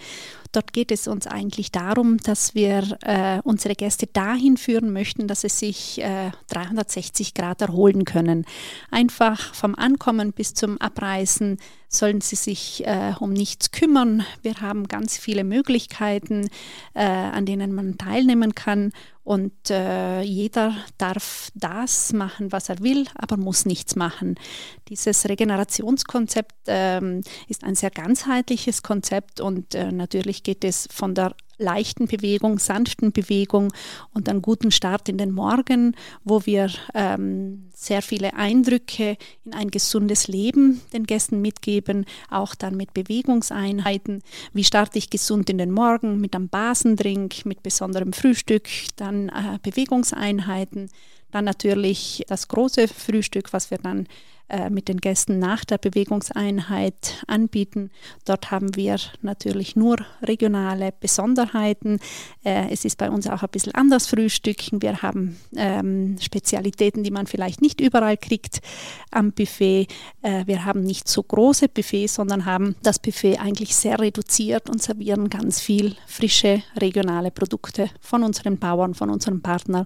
Dort 0.51 0.73
geht 0.73 0.91
es 0.91 1.07
uns 1.07 1.27
eigentlich 1.27 1.71
darum, 1.71 2.17
dass 2.17 2.55
wir 2.55 2.97
äh, 3.01 3.39
unsere 3.43 3.75
Gäste 3.75 4.07
dahin 4.07 4.57
führen 4.57 4.91
möchten, 4.91 5.27
dass 5.27 5.41
sie 5.41 5.49
sich 5.49 6.01
äh, 6.01 6.31
360 6.47 7.35
Grad 7.35 7.61
erholen 7.61 8.03
können. 8.03 8.45
Einfach 8.89 9.53
vom 9.53 9.75
Ankommen 9.75 10.33
bis 10.33 10.55
zum 10.55 10.79
Abreisen 10.79 11.57
sollen 11.87 12.21
sie 12.21 12.35
sich 12.35 12.85
äh, 12.85 13.13
um 13.19 13.33
nichts 13.33 13.71
kümmern. 13.71 14.23
Wir 14.41 14.61
haben 14.61 14.87
ganz 14.87 15.17
viele 15.17 15.43
Möglichkeiten, 15.43 16.49
äh, 16.93 17.03
an 17.03 17.45
denen 17.45 17.73
man 17.73 17.97
teilnehmen 17.97 18.53
kann 18.55 18.91
und 19.29 19.69
äh, 19.69 20.21
jeder 20.21 20.75
darf 20.97 21.51
das 21.53 22.13
machen, 22.13 22.51
was 22.51 22.67
er 22.67 22.79
will, 22.79 23.05
aber 23.13 23.37
muss 23.37 23.65
nichts 23.65 23.95
machen. 23.95 24.33
Dieses 24.89 25.29
Regenerationskonzept 25.29 26.55
ähm, 26.67 27.21
ist 27.47 27.63
ein 27.63 27.75
sehr 27.75 27.91
ganzheitliches 27.91 28.81
Konzept 28.81 29.39
und 29.39 29.75
äh, 29.75 29.91
natürlich 29.91 30.41
geht 30.41 30.63
es 30.63 30.87
von 30.91 31.13
der 31.13 31.35
leichten 31.59 32.07
Bewegung, 32.07 32.57
sanften 32.57 33.11
Bewegung 33.11 33.71
und 34.13 34.27
einen 34.29 34.41
guten 34.41 34.71
Start 34.71 35.09
in 35.09 35.17
den 35.17 35.31
Morgen, 35.31 35.95
wo 36.23 36.45
wir 36.45 36.71
ähm, 36.95 37.69
sehr 37.75 38.01
viele 38.01 38.33
Eindrücke 38.33 39.17
in 39.45 39.53
ein 39.53 39.69
gesundes 39.69 40.27
Leben 40.27 40.81
den 40.93 41.05
Gästen 41.05 41.41
mitgeben, 41.41 42.05
auch 42.29 42.55
dann 42.55 42.75
mit 42.75 42.93
Bewegungseinheiten. 42.93 44.23
Wie 44.53 44.63
starte 44.63 44.97
ich 44.97 45.09
gesund 45.09 45.49
in 45.49 45.57
den 45.57 45.71
Morgen 45.71 46.19
mit 46.19 46.33
einem 46.35 46.49
Basendrink, 46.49 47.45
mit 47.45 47.61
besonderem 47.61 48.13
Frühstück, 48.13 48.67
dann 48.95 49.29
äh, 49.29 49.59
Bewegungseinheiten. 49.61 50.89
Dann 51.31 51.45
natürlich 51.45 52.23
das 52.27 52.47
große 52.47 52.87
Frühstück, 52.87 53.53
was 53.53 53.69
wir 53.69 53.77
dann 53.77 54.07
äh, 54.49 54.69
mit 54.69 54.87
den 54.87 54.97
Gästen 54.97 55.37
nach 55.39 55.63
der 55.63 55.77
Bewegungseinheit 55.77 57.23
anbieten. 57.27 57.91
Dort 58.25 58.49
haben 58.49 58.75
wir 58.75 58.97
natürlich 59.21 59.75
nur 59.75 59.97
regionale 60.23 60.91
Besonderheiten. 60.99 61.99
Äh, 62.43 62.71
es 62.71 62.83
ist 62.83 62.97
bei 62.97 63.11
uns 63.11 63.27
auch 63.27 63.43
ein 63.43 63.49
bisschen 63.51 63.75
anders 63.75 64.07
Frühstücken. 64.07 64.81
Wir 64.81 65.03
haben 65.03 65.37
ähm, 65.55 66.17
Spezialitäten, 66.19 67.03
die 67.03 67.11
man 67.11 67.27
vielleicht 67.27 67.61
nicht 67.61 67.79
überall 67.79 68.17
kriegt 68.17 68.61
am 69.11 69.31
Buffet. 69.31 69.87
Äh, 70.23 70.47
wir 70.47 70.65
haben 70.65 70.81
nicht 70.81 71.07
so 71.07 71.21
große 71.21 71.69
Buffets, 71.69 72.15
sondern 72.15 72.45
haben 72.45 72.75
das 72.81 72.99
Buffet 72.99 73.37
eigentlich 73.37 73.75
sehr 73.75 73.99
reduziert 73.99 74.69
und 74.69 74.81
servieren 74.81 75.29
ganz 75.29 75.59
viel 75.59 75.95
frische 76.07 76.63
regionale 76.75 77.31
Produkte 77.31 77.89
von 78.01 78.23
unseren 78.23 78.57
Bauern, 78.57 78.95
von 78.95 79.09
unseren 79.09 79.41
Partnern 79.41 79.85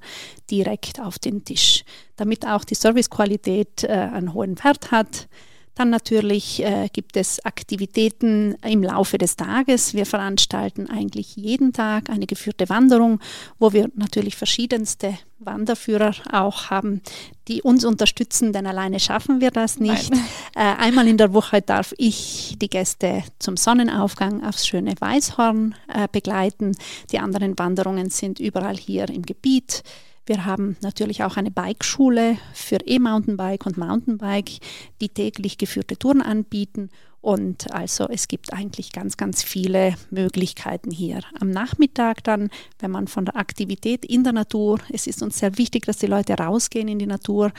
direkt 0.50 1.00
auf 1.02 1.20
den 1.20 1.44
Tisch 1.44 1.84
damit 2.16 2.46
auch 2.46 2.64
die 2.64 2.76
Servicequalität 2.76 3.84
äh, 3.84 3.92
einen 3.92 4.34
hohen 4.34 4.64
Wert 4.64 4.92
hat. 4.92 5.28
Dann 5.76 5.90
natürlich 5.90 6.64
äh, 6.64 6.88
gibt 6.94 7.18
es 7.18 7.44
Aktivitäten 7.44 8.56
im 8.64 8.84
Laufe 8.84 9.18
des 9.18 9.36
Tages. 9.36 9.96
Wir 9.96 10.06
veranstalten 10.06 10.88
eigentlich 10.88 11.36
jeden 11.36 11.74
Tag 11.74 12.12
eine 12.12 12.28
geführte 12.28 12.70
Wanderung, 12.70 13.20
wo 13.58 13.74
wir 13.74 13.90
natürlich 13.96 14.36
verschiedenste 14.36 15.18
Wanderführer 15.40 16.14
auch 16.32 16.70
haben, 16.70 17.02
die 17.48 17.64
uns 17.64 17.86
unterstützen, 17.86 18.54
denn 18.54 18.68
alleine 18.68 19.00
schaffen 19.00 19.42
wir 19.42 19.52
das 19.52 19.80
nicht. 19.80 20.14
Äh, 20.56 20.76
einmal 20.78 21.08
in 21.08 21.18
der 21.18 21.34
Woche 21.34 21.64
darf 21.64 21.96
ich 21.98 22.56
die 22.62 22.70
Gäste 22.70 23.24
zum 23.40 23.58
Sonnenaufgang 23.58 24.46
aufs 24.46 24.68
schöne 24.68 24.94
Weißhorn 25.00 25.74
äh, 25.92 26.08
begleiten. 26.12 26.78
Die 27.12 27.18
anderen 27.18 27.58
Wanderungen 27.58 28.12
sind 28.12 28.40
überall 28.40 28.78
hier 28.78 29.10
im 29.10 29.24
Gebiet. 29.24 29.82
Wir 30.26 30.46
haben 30.46 30.78
natürlich 30.82 31.24
auch 31.24 31.36
eine 31.36 31.52
Bikeschule 31.52 32.38
für 32.54 32.78
E-Mountainbike 32.86 33.66
und 33.66 33.78
Mountainbike, 33.78 34.60
die 35.02 35.10
täglich 35.10 35.58
geführte 35.58 35.98
Touren 35.98 36.22
anbieten. 36.22 36.90
Und 37.20 37.74
also 37.74 38.08
es 38.10 38.28
gibt 38.28 38.54
eigentlich 38.54 38.92
ganz, 38.92 39.18
ganz 39.18 39.44
viele 39.44 39.96
Möglichkeiten 40.12 40.92
hier. 40.92 41.22
Am 41.40 41.50
Nachmittag 41.50 42.24
dann, 42.24 42.50
wenn 42.80 42.92
man 42.92 43.08
von 43.08 43.26
der 43.26 43.36
Aktivität 43.36 44.06
in 44.06 44.24
der 44.24 44.34
Natur, 44.34 44.80
es 44.90 45.08
ist 45.08 45.22
uns 45.22 45.40
sehr 45.40 45.58
wichtig, 45.58 45.86
dass 45.86 45.98
die 45.98 46.08
Leute 46.08 46.34
rausgehen 46.34 46.88
in 46.88 47.00
die 47.00 47.06
Natur. 47.06 47.52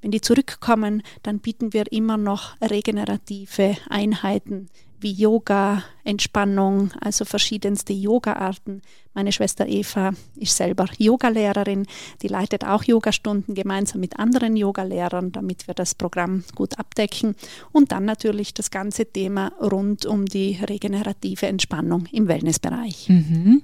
Wenn 0.00 0.10
die 0.10 0.20
zurückkommen, 0.20 1.02
dann 1.22 1.38
bieten 1.38 1.72
wir 1.72 1.90
immer 1.92 2.16
noch 2.16 2.60
regenerative 2.60 3.76
Einheiten 3.88 4.68
wie 5.02 5.12
Yoga, 5.12 5.82
Entspannung, 6.04 6.92
also 7.00 7.24
verschiedenste 7.24 7.92
Yoga-Arten. 7.92 8.82
Meine 9.14 9.32
Schwester 9.32 9.66
Eva 9.66 10.12
ist 10.36 10.56
selber 10.56 10.86
Yogalehrerin, 10.98 11.86
die 12.22 12.28
leitet 12.28 12.64
auch 12.64 12.84
Yogastunden 12.84 13.54
gemeinsam 13.54 14.00
mit 14.00 14.18
anderen 14.18 14.56
Yogalehrern, 14.56 15.32
damit 15.32 15.66
wir 15.66 15.74
das 15.74 15.94
Programm 15.94 16.44
gut 16.54 16.78
abdecken. 16.78 17.34
Und 17.72 17.92
dann 17.92 18.04
natürlich 18.04 18.54
das 18.54 18.70
ganze 18.70 19.06
Thema 19.06 19.52
rund 19.60 20.06
um 20.06 20.26
die 20.26 20.58
regenerative 20.62 21.46
Entspannung 21.46 22.06
im 22.12 22.28
Wellnessbereich. 22.28 23.08
Mhm. 23.08 23.62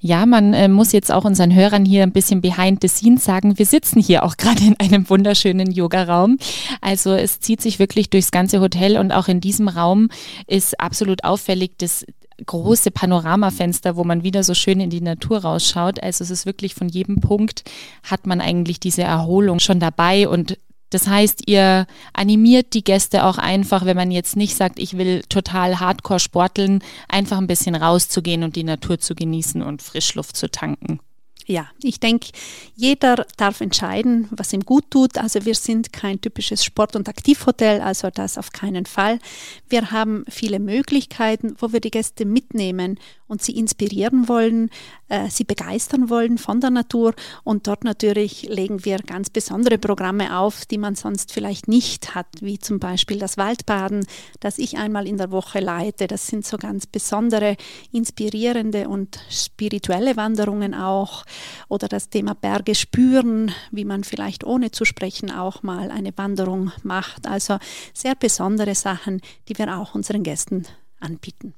Ja, 0.00 0.26
man 0.26 0.54
äh, 0.54 0.68
muss 0.68 0.92
jetzt 0.92 1.10
auch 1.10 1.24
unseren 1.24 1.54
Hörern 1.54 1.84
hier 1.84 2.02
ein 2.02 2.12
bisschen 2.12 2.40
behind 2.40 2.80
the 2.82 2.88
scenes 2.88 3.24
sagen. 3.24 3.58
Wir 3.58 3.66
sitzen 3.66 4.00
hier 4.00 4.24
auch 4.24 4.36
gerade 4.38 4.64
in 4.64 4.78
einem 4.78 5.08
wunderschönen 5.08 5.70
Yogaraum. 5.70 6.38
Also 6.80 7.14
es 7.14 7.40
zieht 7.40 7.60
sich 7.60 7.78
wirklich 7.78 8.10
durchs 8.10 8.30
ganze 8.30 8.60
Hotel 8.60 8.98
und 8.98 9.12
auch 9.12 9.28
in 9.28 9.40
diesem 9.40 9.68
Raum 9.68 10.08
ist 10.46 10.78
absolut 10.80 11.24
auffällig 11.24 11.72
das 11.78 12.04
große 12.44 12.90
Panoramafenster, 12.90 13.96
wo 13.96 14.04
man 14.04 14.22
wieder 14.22 14.42
so 14.42 14.52
schön 14.52 14.80
in 14.80 14.90
die 14.90 15.00
Natur 15.00 15.38
rausschaut. 15.38 16.02
Also 16.02 16.22
es 16.22 16.30
ist 16.30 16.46
wirklich 16.46 16.74
von 16.74 16.88
jedem 16.88 17.20
Punkt 17.20 17.64
hat 18.02 18.26
man 18.26 18.40
eigentlich 18.40 18.78
diese 18.78 19.02
Erholung 19.02 19.58
schon 19.58 19.80
dabei 19.80 20.28
und 20.28 20.58
das 20.90 21.08
heißt, 21.08 21.42
ihr 21.46 21.86
animiert 22.12 22.74
die 22.74 22.84
Gäste 22.84 23.24
auch 23.24 23.38
einfach, 23.38 23.84
wenn 23.84 23.96
man 23.96 24.10
jetzt 24.10 24.36
nicht 24.36 24.56
sagt, 24.56 24.78
ich 24.78 24.96
will 24.96 25.22
total 25.28 25.80
hardcore 25.80 26.20
sporteln, 26.20 26.82
einfach 27.08 27.38
ein 27.38 27.48
bisschen 27.48 27.74
rauszugehen 27.74 28.44
und 28.44 28.56
die 28.56 28.64
Natur 28.64 28.98
zu 28.98 29.14
genießen 29.14 29.62
und 29.62 29.82
Frischluft 29.82 30.36
zu 30.36 30.50
tanken. 30.50 31.00
Ja, 31.48 31.68
ich 31.80 32.00
denke, 32.00 32.30
jeder 32.74 33.24
darf 33.36 33.60
entscheiden, 33.60 34.26
was 34.32 34.52
ihm 34.52 34.62
gut 34.62 34.90
tut. 34.90 35.16
Also 35.16 35.44
wir 35.44 35.54
sind 35.54 35.92
kein 35.92 36.20
typisches 36.20 36.64
Sport- 36.64 36.96
und 36.96 37.08
Aktivhotel, 37.08 37.80
also 37.80 38.10
das 38.10 38.36
auf 38.36 38.50
keinen 38.50 38.84
Fall. 38.84 39.20
Wir 39.68 39.92
haben 39.92 40.24
viele 40.28 40.58
Möglichkeiten, 40.58 41.54
wo 41.60 41.72
wir 41.72 41.78
die 41.78 41.92
Gäste 41.92 42.24
mitnehmen 42.24 42.98
und 43.28 43.42
sie 43.42 43.56
inspirieren 43.56 44.28
wollen, 44.28 44.70
äh, 45.08 45.28
sie 45.30 45.44
begeistern 45.44 46.10
wollen 46.10 46.38
von 46.38 46.60
der 46.60 46.70
Natur. 46.70 47.14
Und 47.44 47.66
dort 47.66 47.84
natürlich 47.84 48.42
legen 48.42 48.84
wir 48.84 48.98
ganz 48.98 49.30
besondere 49.30 49.78
Programme 49.78 50.38
auf, 50.38 50.66
die 50.66 50.78
man 50.78 50.94
sonst 50.94 51.32
vielleicht 51.32 51.68
nicht 51.68 52.14
hat, 52.14 52.26
wie 52.40 52.58
zum 52.58 52.78
Beispiel 52.78 53.18
das 53.18 53.36
Waldbaden, 53.36 54.06
das 54.40 54.58
ich 54.58 54.78
einmal 54.78 55.06
in 55.06 55.16
der 55.16 55.30
Woche 55.30 55.60
leite. 55.60 56.06
Das 56.06 56.26
sind 56.26 56.44
so 56.46 56.56
ganz 56.56 56.86
besondere, 56.86 57.56
inspirierende 57.92 58.88
und 58.88 59.18
spirituelle 59.30 60.16
Wanderungen 60.16 60.74
auch. 60.74 61.24
Oder 61.68 61.88
das 61.88 62.08
Thema 62.08 62.34
Berge 62.34 62.74
spüren, 62.74 63.52
wie 63.70 63.84
man 63.84 64.04
vielleicht 64.04 64.44
ohne 64.44 64.70
zu 64.70 64.84
sprechen 64.84 65.30
auch 65.30 65.62
mal 65.62 65.90
eine 65.90 66.16
Wanderung 66.16 66.72
macht. 66.82 67.26
Also 67.26 67.58
sehr 67.94 68.14
besondere 68.14 68.74
Sachen, 68.74 69.20
die 69.48 69.58
wir 69.58 69.76
auch 69.76 69.94
unseren 69.94 70.22
Gästen 70.22 70.66
anbieten. 71.00 71.54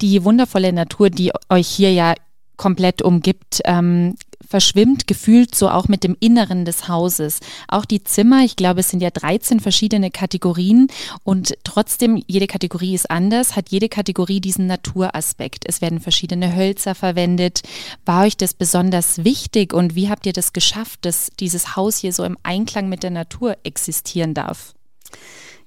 Die 0.00 0.24
wundervolle 0.24 0.72
Natur, 0.72 1.10
die 1.10 1.32
euch 1.48 1.68
hier 1.68 1.92
ja 1.92 2.14
komplett 2.58 3.00
umgibt, 3.00 3.62
ähm, 3.64 4.16
verschwimmt 4.46 5.06
gefühlt 5.06 5.54
so 5.54 5.68
auch 5.70 5.88
mit 5.88 6.04
dem 6.04 6.16
Inneren 6.20 6.64
des 6.64 6.88
Hauses. 6.88 7.40
Auch 7.68 7.84
die 7.84 8.02
Zimmer, 8.04 8.44
ich 8.44 8.56
glaube, 8.56 8.80
es 8.80 8.90
sind 8.90 9.00
ja 9.00 9.10
13 9.10 9.60
verschiedene 9.60 10.10
Kategorien 10.10 10.88
und 11.24 11.54
trotzdem, 11.64 12.22
jede 12.26 12.46
Kategorie 12.46 12.94
ist 12.94 13.10
anders, 13.10 13.56
hat 13.56 13.70
jede 13.70 13.88
Kategorie 13.88 14.40
diesen 14.40 14.66
Naturaspekt. 14.66 15.64
Es 15.66 15.80
werden 15.80 16.00
verschiedene 16.00 16.54
Hölzer 16.54 16.94
verwendet. 16.94 17.62
War 18.04 18.24
euch 18.24 18.36
das 18.36 18.54
besonders 18.54 19.24
wichtig 19.24 19.72
und 19.72 19.94
wie 19.94 20.08
habt 20.08 20.26
ihr 20.26 20.32
das 20.32 20.52
geschafft, 20.52 21.04
dass 21.04 21.30
dieses 21.40 21.76
Haus 21.76 21.98
hier 21.98 22.12
so 22.12 22.24
im 22.24 22.36
Einklang 22.42 22.88
mit 22.88 23.02
der 23.02 23.10
Natur 23.10 23.56
existieren 23.64 24.34
darf? 24.34 24.74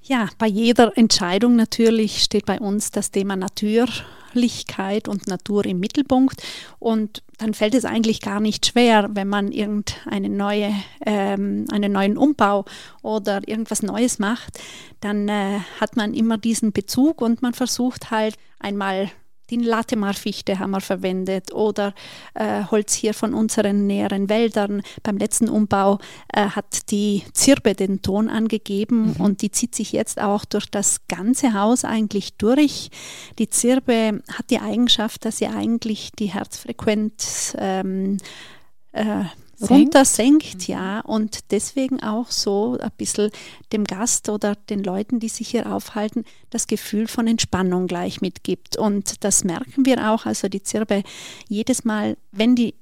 Ja, 0.02 0.28
bei 0.38 0.48
jeder 0.48 0.96
Entscheidung 0.98 1.54
natürlich 1.54 2.22
steht 2.22 2.46
bei 2.46 2.58
uns 2.58 2.90
das 2.90 3.12
Thema 3.12 3.36
Natürlichkeit 4.32 5.08
und 5.08 5.26
Natur 5.26 5.64
im 5.66 5.78
Mittelpunkt. 5.78 6.42
Und 6.78 7.22
dann 7.38 7.54
fällt 7.54 7.74
es 7.74 7.84
eigentlich 7.84 8.20
gar 8.20 8.40
nicht 8.40 8.66
schwer, 8.66 9.10
wenn 9.12 9.28
man 9.28 9.52
irgendeinen 9.52 10.36
neue, 10.36 10.72
ähm, 11.04 11.66
einen 11.70 11.92
neuen 11.92 12.16
Umbau 12.16 12.64
oder 13.02 13.46
irgendwas 13.46 13.82
Neues 13.82 14.18
macht, 14.18 14.58
dann 15.00 15.28
äh, 15.28 15.60
hat 15.80 15.96
man 15.96 16.14
immer 16.14 16.38
diesen 16.38 16.72
Bezug 16.72 17.20
und 17.20 17.42
man 17.42 17.52
versucht 17.52 18.10
halt 18.10 18.36
einmal 18.58 19.10
die 19.60 19.66
Latemar-Fichte 19.66 20.58
haben 20.58 20.70
wir 20.70 20.80
verwendet 20.80 21.52
oder 21.52 21.94
äh, 22.34 22.64
Holz 22.70 22.94
hier 22.94 23.14
von 23.14 23.34
unseren 23.34 23.86
näheren 23.86 24.28
Wäldern. 24.28 24.82
Beim 25.02 25.18
letzten 25.18 25.48
Umbau 25.48 25.98
äh, 26.32 26.46
hat 26.46 26.90
die 26.90 27.22
Zirbe 27.34 27.74
den 27.74 28.02
Ton 28.02 28.28
angegeben 28.28 29.14
mhm. 29.14 29.24
und 29.24 29.42
die 29.42 29.50
zieht 29.50 29.74
sich 29.74 29.92
jetzt 29.92 30.20
auch 30.20 30.44
durch 30.44 30.70
das 30.70 31.06
ganze 31.06 31.52
Haus 31.54 31.84
eigentlich 31.84 32.36
durch. 32.36 32.90
Die 33.38 33.48
Zirbe 33.48 34.22
hat 34.32 34.50
die 34.50 34.60
Eigenschaft, 34.60 35.24
dass 35.24 35.38
sie 35.38 35.46
eigentlich 35.46 36.12
die 36.18 36.32
Herzfrequenz 36.32 37.54
ähm, 37.58 38.16
äh, 38.92 39.24
runter 39.70 40.04
senkt, 40.04 40.68
mhm. 40.68 40.74
ja, 40.74 41.00
und 41.00 41.50
deswegen 41.50 42.02
auch 42.02 42.30
so 42.30 42.78
ein 42.80 42.90
bisschen 42.96 43.30
dem 43.72 43.84
Gast 43.84 44.28
oder 44.28 44.54
den 44.54 44.82
Leuten, 44.82 45.20
die 45.20 45.28
sich 45.28 45.48
hier 45.48 45.72
aufhalten, 45.72 46.24
das 46.50 46.66
Gefühl 46.66 47.08
von 47.08 47.26
Entspannung 47.26 47.86
gleich 47.86 48.20
mitgibt. 48.20 48.76
Und 48.76 49.24
das 49.24 49.44
merken 49.44 49.86
wir 49.86 50.10
auch, 50.10 50.26
also 50.26 50.48
die 50.48 50.62
Zirbe 50.62 51.02
jedes 51.48 51.84
Mal, 51.84 52.16
wenn 52.30 52.54
die 52.54 52.74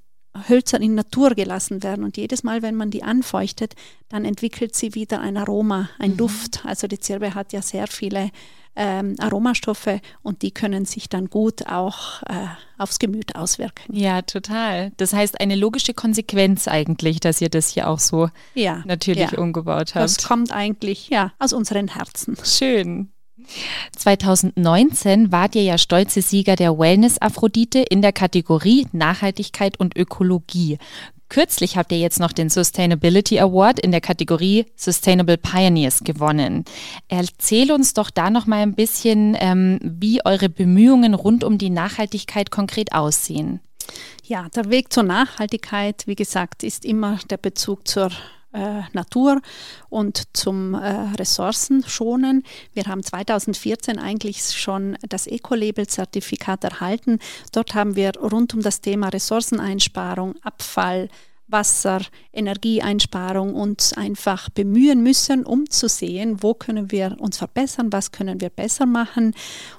Hölzer 0.49 0.81
in 0.81 0.95
Natur 0.95 1.31
gelassen 1.31 1.83
werden. 1.83 2.05
Und 2.05 2.17
jedes 2.17 2.43
Mal, 2.43 2.63
wenn 2.63 2.77
man 2.77 2.91
die 2.91 3.03
anfeuchtet, 3.03 3.75
dann 4.09 4.25
entwickelt 4.25 4.77
sie 4.77 4.95
wieder 4.95 5.21
ein 5.21 5.37
Aroma, 5.37 5.91
ein 5.99 6.13
mhm. 6.13 6.17
Duft. 6.19 6.65
Also 6.65 6.87
die 6.87 7.01
Zirbe 7.01 7.35
hat 7.35 7.53
ja 7.53 7.63
sehr 7.63 7.87
viele 7.89 8.31
ähm, 8.77 9.17
Aromastoffe 9.19 10.00
und 10.23 10.43
die 10.43 10.53
können 10.53 10.85
sich 10.85 11.09
dann 11.09 11.27
gut 11.27 11.67
auch 11.67 12.23
äh, 12.23 12.47
aufs 12.79 12.99
Gemüt 12.99 13.37
auswirken. 13.37 13.95
Ja, 13.95 14.23
total. 14.23 14.93
Das 14.97 15.12
heißt, 15.12 15.41
eine 15.41 15.57
logische 15.57 15.95
Konsequenz 15.95 16.69
eigentlich, 16.69 17.21
dass 17.21 17.41
ihr 17.41 17.50
das 17.50 17.69
hier 17.69 17.89
auch 17.89 17.99
so 17.99 18.29
ja, 18.55 18.83
natürlich 18.87 19.33
ja. 19.33 19.39
umgebaut 19.39 19.95
habt. 19.95 20.05
Das 20.05 20.19
kommt 20.27 20.53
eigentlich 20.53 21.09
ja 21.09 21.33
aus 21.39 21.53
unseren 21.53 21.89
Herzen. 21.89 22.37
Schön. 22.45 23.11
2019 23.97 25.33
wart 25.33 25.55
ihr 25.55 25.62
ja 25.62 25.79
stolze 25.79 26.23
Sieger 26.23 26.57
der 26.57 26.79
Wellness 26.79 27.21
Aphrodite 27.21 27.81
in 27.81 28.03
der 28.03 28.12
Kategorie 28.12 28.87
Nachhaltigkeit 28.93 29.79
und 29.81 29.97
Ökologie. 29.97 30.79
Kürzlich 31.31 31.77
habt 31.77 31.93
ihr 31.93 31.99
jetzt 31.99 32.19
noch 32.19 32.33
den 32.33 32.51
Sustainability 32.51 33.39
Award 33.39 33.79
in 33.79 33.93
der 33.93 34.01
Kategorie 34.01 34.67
Sustainable 34.75 35.39
Pioneers 35.39 36.01
gewonnen. 36.01 36.65
Erzähl 37.09 37.71
uns 37.71 37.95
doch 37.95 38.11
da 38.11 38.31
noch 38.31 38.47
mal 38.47 38.59
ein 38.59 38.75
bisschen, 38.75 39.37
ähm, 39.39 39.79
wie 39.81 40.25
eure 40.25 40.49
Bemühungen 40.49 41.15
rund 41.15 41.45
um 41.45 41.57
die 41.57 41.71
Nachhaltigkeit 41.71 42.51
konkret 42.51 42.93
aussehen. 42.93 43.61
Ja, 44.25 44.49
der 44.55 44.71
Weg 44.71 44.93
zur 44.93 45.05
Nachhaltigkeit, 45.05 46.03
wie 46.07 46.17
gesagt, 46.17 46.65
ist 46.65 46.85
immer 46.85 47.21
der 47.31 47.37
Bezug 47.37 47.87
zur 47.87 48.11
äh, 48.52 48.83
Natur 48.92 49.40
und 49.88 50.25
zum 50.33 50.75
äh, 50.75 50.78
Ressourcenschonen. 51.19 52.45
Wir 52.73 52.85
haben 52.85 53.02
2014 53.02 53.99
eigentlich 53.99 54.42
schon 54.42 54.97
das 55.09 55.26
Eco-Label-Zertifikat 55.26 56.64
erhalten. 56.64 57.19
Dort 57.52 57.75
haben 57.75 57.97
wir 57.97 58.12
rund 58.16 58.54
um 58.54 58.62
das 58.62 58.80
Thema 58.80 59.09
Ressourceneinsparung, 59.09 60.35
Abfall, 60.42 61.09
Wasser, 61.52 62.00
Energieeinsparung 62.33 63.54
uns 63.54 63.92
einfach 63.92 64.50
bemühen 64.50 65.02
müssen, 65.02 65.45
um 65.45 65.69
zu 65.69 65.88
sehen, 65.88 66.42
wo 66.42 66.54
können 66.54 66.90
wir 66.90 67.16
uns 67.19 67.38
verbessern, 67.38 67.92
was 67.92 68.12
können 68.12 68.40
wir 68.40 68.50
besser 68.50 68.87
machen. 68.87 69.35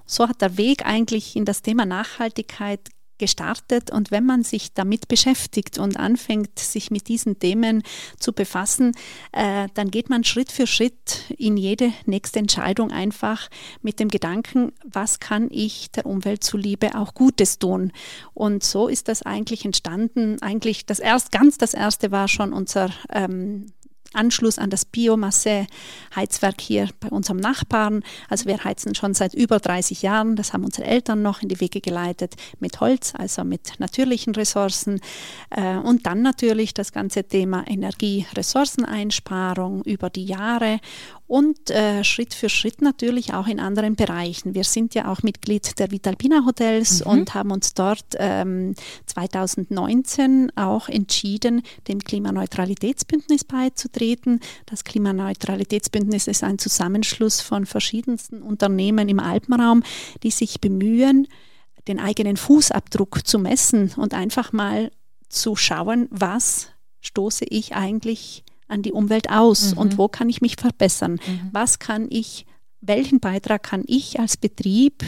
So 0.06 0.28
hat 0.28 0.42
der 0.42 0.58
Weg 0.58 0.86
eigentlich 0.86 1.36
in 1.36 1.46
das 1.46 1.62
Thema 1.62 1.86
Nachhaltigkeit 1.86 2.90
gestartet. 3.22 3.92
Und 3.92 4.10
wenn 4.10 4.26
man 4.26 4.44
sich 4.44 4.74
damit 4.74 5.08
beschäftigt 5.08 5.78
und 5.78 5.96
anfängt, 5.98 6.58
sich 6.58 6.90
mit 6.90 7.08
diesen 7.08 7.38
Themen 7.38 7.84
zu 8.20 8.34
befassen, 8.34 8.94
äh, 9.32 9.68
dann 9.76 9.92
geht 9.92 10.10
man 10.10 10.24
Schritt 10.24 10.52
für 10.52 10.66
Schritt 10.66 11.32
in 11.38 11.56
jede 11.56 11.94
nächste 12.08 12.40
Entscheidung 12.40 12.92
einfach 12.92 13.48
mit 13.84 14.00
dem 14.00 14.10
Gedanken, 14.10 14.74
was 14.84 15.20
kann 15.20 15.50
ich 15.52 15.92
der 15.92 16.08
Umwelt 16.08 16.44
zuliebe 16.44 16.96
auch 16.96 17.14
Gutes 17.14 17.60
tun. 17.60 17.92
Und 18.34 18.64
so 18.64 18.88
ist 18.88 19.08
das 19.08 19.22
eigentlich 19.22 19.66
entstanden. 19.66 20.42
Eigentlich 20.42 20.88
das 20.88 21.00
erst, 21.00 21.32
ganz 21.32 21.60
das 21.60 21.76
erste 21.76 22.12
war 22.12 22.28
schon 22.28 22.54
unser 22.54 22.90
ähm, 23.14 23.68
Anschluss 24.14 24.60
an 24.60 24.70
das 24.70 24.86
Biomasse-Heizwerk 24.86 26.62
hier 26.62 26.90
bei 27.00 27.10
unserem 27.10 27.38
Nachbarn. 27.38 28.04
Also 28.30 28.46
wir 28.46 28.64
heizen 28.64 28.96
schon 28.96 29.14
seit 29.14 29.34
über 29.34 29.60
30 29.60 30.02
Jahren, 30.02 30.36
das 30.36 30.54
haben 30.54 30.66
unsere 30.66 30.88
Eltern 30.88 31.22
noch 31.22 31.42
in 31.42 31.50
die 31.50 31.60
Wege 31.60 31.82
geleitet, 31.82 32.36
mit 32.60 32.80
Holz, 32.80 33.14
also 33.18 33.44
mit 33.44 33.80
natürlichen 33.80 34.36
Ressourcen. 34.36 35.02
Äh, 35.50 35.78
und 35.78 36.06
dann 36.06 36.22
natürlich 36.22 36.74
das 36.74 36.92
ganze 36.92 37.24
Thema 37.24 37.66
Energie-Ressourceneinsparung 37.68 39.84
über 39.84 40.10
die 40.10 40.26
Jahre 40.26 40.80
und 41.32 41.70
äh, 41.70 42.04
Schritt 42.04 42.34
für 42.34 42.50
Schritt 42.50 42.82
natürlich 42.82 43.34
auch 43.34 43.48
in 43.48 43.62
anderen 43.62 43.96
Bereichen. 43.96 44.54
Wir 44.54 44.66
sind 44.66 44.94
ja 44.96 45.10
auch 45.10 45.24
Mitglied 45.24 45.80
der 45.80 45.90
Vitalpina 45.90 46.44
Hotels 46.46 47.06
mhm. 47.06 47.10
und 47.10 47.34
haben 47.34 47.52
uns 47.52 47.74
dort 47.74 48.04
ähm, 48.18 48.76
2019 49.06 50.52
auch 50.58 50.90
entschieden, 50.90 51.62
dem 51.88 52.00
Klimaneutralitätsbündnis 52.00 53.46
beizutreten. 53.46 54.42
Das 54.66 54.84
Klimaneutralitätsbündnis 54.84 56.28
ist 56.28 56.44
ein 56.44 56.60
Zusammenschluss 56.60 57.40
von 57.40 57.66
verschiedensten 57.66 58.42
Unternehmen 58.42 59.08
im 59.08 59.22
Alpenraum, 59.22 59.84
die 60.24 60.32
sich 60.32 60.60
bemühen, 60.60 61.30
den 61.88 62.02
eigenen 62.02 62.36
Fußabdruck 62.36 63.26
zu 63.26 63.40
messen 63.40 63.94
und 63.96 64.14
einfach 64.14 64.52
mal 64.52 64.92
zu 65.30 65.56
schauen, 65.56 66.10
was 66.12 66.68
stoße 67.00 67.46
ich 67.46 67.74
eigentlich 67.74 68.44
an 68.72 68.82
die 68.82 68.92
Umwelt 68.92 69.30
aus 69.30 69.74
mhm. 69.74 69.78
und 69.78 69.98
wo 69.98 70.08
kann 70.08 70.30
ich 70.30 70.42
mich 70.42 70.56
verbessern? 70.56 71.14
Mhm. 71.14 71.50
Was 71.52 71.80
kann 71.80 72.08
ich, 72.10 72.46
welchen 72.82 73.20
Beitrag 73.20 73.64
kann 73.64 73.84
ich 73.86 74.20
als 74.20 74.38
Betrieb 74.38 75.04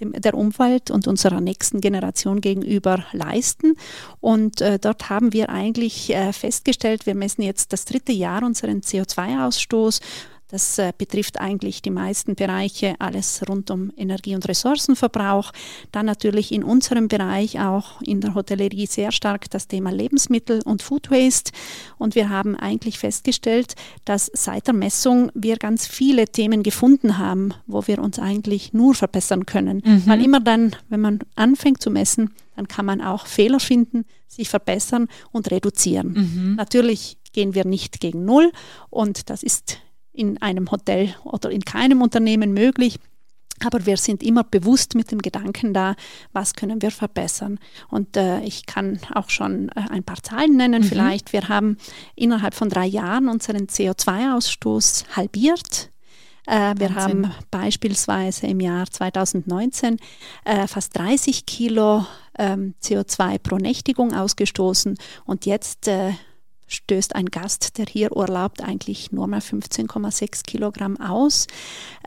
dem, 0.00 0.12
der 0.12 0.34
Umwelt 0.34 0.90
und 0.90 1.06
unserer 1.06 1.40
nächsten 1.40 1.80
Generation 1.80 2.40
gegenüber 2.40 3.04
leisten. 3.12 3.76
Und 4.20 4.60
äh, 4.60 4.78
dort 4.78 5.08
haben 5.08 5.32
wir 5.32 5.48
eigentlich 5.48 6.14
äh, 6.14 6.32
festgestellt, 6.32 7.06
wir 7.06 7.14
messen 7.14 7.42
jetzt 7.42 7.72
das 7.72 7.84
dritte 7.84 8.12
Jahr 8.12 8.42
unseren 8.42 8.80
CO2-Ausstoß 8.80 10.00
das 10.48 10.78
äh, 10.78 10.92
betrifft 10.96 11.40
eigentlich 11.40 11.82
die 11.82 11.90
meisten 11.90 12.36
Bereiche, 12.36 12.94
alles 13.00 13.42
rund 13.48 13.70
um 13.70 13.92
Energie- 13.96 14.36
und 14.36 14.46
Ressourcenverbrauch. 14.46 15.50
Dann 15.90 16.06
natürlich 16.06 16.52
in 16.52 16.62
unserem 16.62 17.08
Bereich 17.08 17.58
auch 17.58 18.00
in 18.02 18.20
der 18.20 18.34
Hotellerie 18.34 18.86
sehr 18.86 19.10
stark 19.10 19.50
das 19.50 19.66
Thema 19.66 19.90
Lebensmittel 19.90 20.62
und 20.64 20.82
Food 20.82 21.10
Waste. 21.10 21.50
Und 21.98 22.14
wir 22.14 22.28
haben 22.28 22.54
eigentlich 22.54 22.98
festgestellt, 22.98 23.74
dass 24.04 24.30
seit 24.34 24.68
der 24.68 24.74
Messung 24.74 25.32
wir 25.34 25.56
ganz 25.56 25.86
viele 25.86 26.26
Themen 26.26 26.62
gefunden 26.62 27.18
haben, 27.18 27.52
wo 27.66 27.86
wir 27.88 27.98
uns 27.98 28.20
eigentlich 28.20 28.72
nur 28.72 28.94
verbessern 28.94 29.46
können. 29.46 29.82
Mhm. 29.84 30.02
Weil 30.06 30.24
immer 30.24 30.40
dann, 30.40 30.76
wenn 30.88 31.00
man 31.00 31.18
anfängt 31.34 31.82
zu 31.82 31.90
messen, 31.90 32.30
dann 32.54 32.68
kann 32.68 32.86
man 32.86 33.00
auch 33.00 33.26
Fehler 33.26 33.58
finden, 33.58 34.04
sich 34.28 34.48
verbessern 34.48 35.08
und 35.32 35.50
reduzieren. 35.50 36.12
Mhm. 36.12 36.54
Natürlich 36.54 37.18
gehen 37.32 37.54
wir 37.54 37.66
nicht 37.66 38.00
gegen 38.00 38.24
Null 38.24 38.52
und 38.88 39.28
das 39.28 39.42
ist 39.42 39.78
in 40.16 40.40
einem 40.42 40.70
Hotel 40.70 41.14
oder 41.24 41.50
in 41.50 41.64
keinem 41.64 42.02
Unternehmen 42.02 42.52
möglich. 42.52 42.98
Aber 43.64 43.86
wir 43.86 43.96
sind 43.96 44.22
immer 44.22 44.44
bewusst 44.44 44.94
mit 44.94 45.10
dem 45.10 45.22
Gedanken 45.22 45.72
da, 45.72 45.94
was 46.32 46.54
können 46.54 46.82
wir 46.82 46.90
verbessern. 46.90 47.58
Und 47.88 48.16
äh, 48.16 48.40
ich 48.40 48.66
kann 48.66 49.00
auch 49.14 49.30
schon 49.30 49.70
äh, 49.70 49.80
ein 49.90 50.04
paar 50.04 50.22
Zahlen 50.22 50.56
nennen. 50.56 50.82
Mhm. 50.82 50.86
Vielleicht, 50.86 51.32
wir 51.32 51.48
haben 51.48 51.78
innerhalb 52.14 52.54
von 52.54 52.68
drei 52.68 52.86
Jahren 52.86 53.28
unseren 53.28 53.66
CO2-Ausstoß 53.66 55.16
halbiert. 55.16 55.90
Äh, 56.46 56.74
wir 56.78 56.94
haben 56.94 57.32
beispielsweise 57.50 58.46
im 58.46 58.60
Jahr 58.60 58.86
2019 58.86 59.96
äh, 60.44 60.66
fast 60.66 60.96
30 60.96 61.46
Kilo 61.46 62.06
ähm, 62.38 62.74
CO2 62.82 63.38
pro 63.38 63.56
Nächtigung 63.56 64.14
ausgestoßen 64.14 64.96
und 65.24 65.46
jetzt 65.46 65.88
äh, 65.88 66.12
stößt 66.66 67.14
ein 67.14 67.26
Gast, 67.26 67.78
der 67.78 67.86
hier 67.86 68.16
urlaubt, 68.16 68.62
eigentlich 68.62 69.12
nur 69.12 69.26
mal 69.26 69.40
15,6 69.40 70.44
Kilogramm 70.44 71.00
aus. 71.00 71.46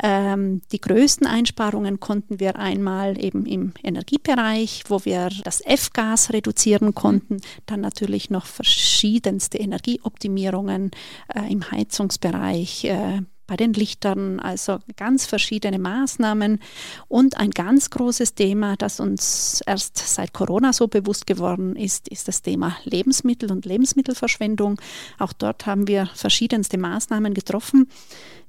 Ähm, 0.02 0.62
die 0.72 0.82
größten 0.82 1.28
Einsparungen 1.28 2.00
konnten 2.00 2.39
wir 2.39 2.58
einmal 2.58 3.24
eben 3.24 3.45
im 3.45 3.74
Energiebereich, 3.84 4.84
wo 4.88 5.06
wir 5.06 5.30
das 5.43 5.62
F-Gas 5.62 6.34
reduzieren 6.34 6.93
konnten, 6.95 7.38
dann 7.65 7.82
natürlich 7.82 8.30
noch 8.30 8.45
verschiedenste 8.45 9.58
Energieoptimierungen 9.58 10.91
äh, 11.34 11.52
im 11.52 11.72
Heizungsbereich. 11.72 12.86
Äh, 12.86 13.22
bei 13.50 13.58
den 13.58 13.74
Lichtern, 13.74 14.40
also 14.40 14.78
ganz 14.96 15.26
verschiedene 15.26 15.80
Maßnahmen 15.80 16.60
und 17.08 17.38
ein 17.38 17.50
ganz 17.50 17.90
großes 17.90 18.36
Thema, 18.36 18.76
das 18.78 19.00
uns 19.00 19.62
erst 19.66 19.98
seit 19.98 20.34
Corona 20.34 20.72
so 20.72 20.88
bewusst 20.88 21.26
geworden 21.26 21.76
ist, 21.76 22.08
ist 22.10 22.28
das 22.28 22.44
Thema 22.44 22.78
Lebensmittel 22.84 23.52
und 23.52 23.66
Lebensmittelverschwendung. 23.66 24.80
Auch 25.18 25.34
dort 25.34 25.66
haben 25.66 25.88
wir 25.88 26.06
verschiedenste 26.14 26.78
Maßnahmen 26.78 27.34
getroffen. 27.34 27.90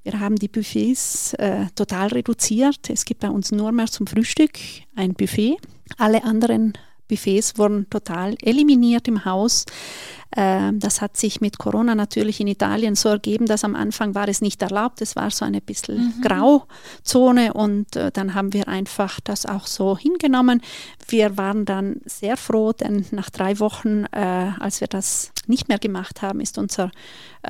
Wir 0.02 0.20
haben 0.20 0.36
die 0.36 0.48
Buffets 0.48 1.32
äh, 1.34 1.66
total 1.74 2.08
reduziert. 2.08 2.90
Es 2.90 3.06
gibt 3.06 3.20
bei 3.20 3.30
uns 3.30 3.52
nur 3.52 3.72
mehr 3.72 3.86
zum 3.86 4.06
Frühstück 4.06 4.52
ein 4.96 5.14
Buffet. 5.14 5.56
Alle 5.96 6.24
anderen 6.24 6.74
Buffets 7.10 7.58
wurden 7.58 7.90
total 7.90 8.36
eliminiert 8.40 9.08
im 9.08 9.24
Haus. 9.24 9.66
Ähm, 10.36 10.78
das 10.78 11.00
hat 11.00 11.16
sich 11.16 11.40
mit 11.40 11.58
Corona 11.58 11.94
natürlich 11.96 12.40
in 12.40 12.46
Italien 12.46 12.94
so 12.94 13.08
ergeben, 13.08 13.46
dass 13.46 13.64
am 13.64 13.74
Anfang 13.74 14.14
war 14.14 14.28
es 14.28 14.40
nicht 14.40 14.62
erlaubt. 14.62 15.02
Es 15.02 15.16
war 15.16 15.30
so 15.30 15.44
eine 15.44 15.60
bisschen 15.60 16.14
mhm. 16.16 16.22
Grauzone 16.22 17.52
und 17.52 17.96
äh, 17.96 18.12
dann 18.12 18.34
haben 18.34 18.52
wir 18.52 18.68
einfach 18.68 19.18
das 19.20 19.44
auch 19.44 19.66
so 19.66 19.98
hingenommen. 19.98 20.62
Wir 21.08 21.36
waren 21.36 21.64
dann 21.64 22.00
sehr 22.04 22.36
froh, 22.36 22.72
denn 22.72 23.06
nach 23.10 23.30
drei 23.30 23.58
Wochen, 23.58 24.04
äh, 24.12 24.52
als 24.60 24.80
wir 24.80 24.88
das 24.88 25.32
nicht 25.46 25.68
mehr 25.68 25.78
gemacht 25.78 26.22
haben, 26.22 26.38
ist 26.38 26.58
unser 26.58 26.92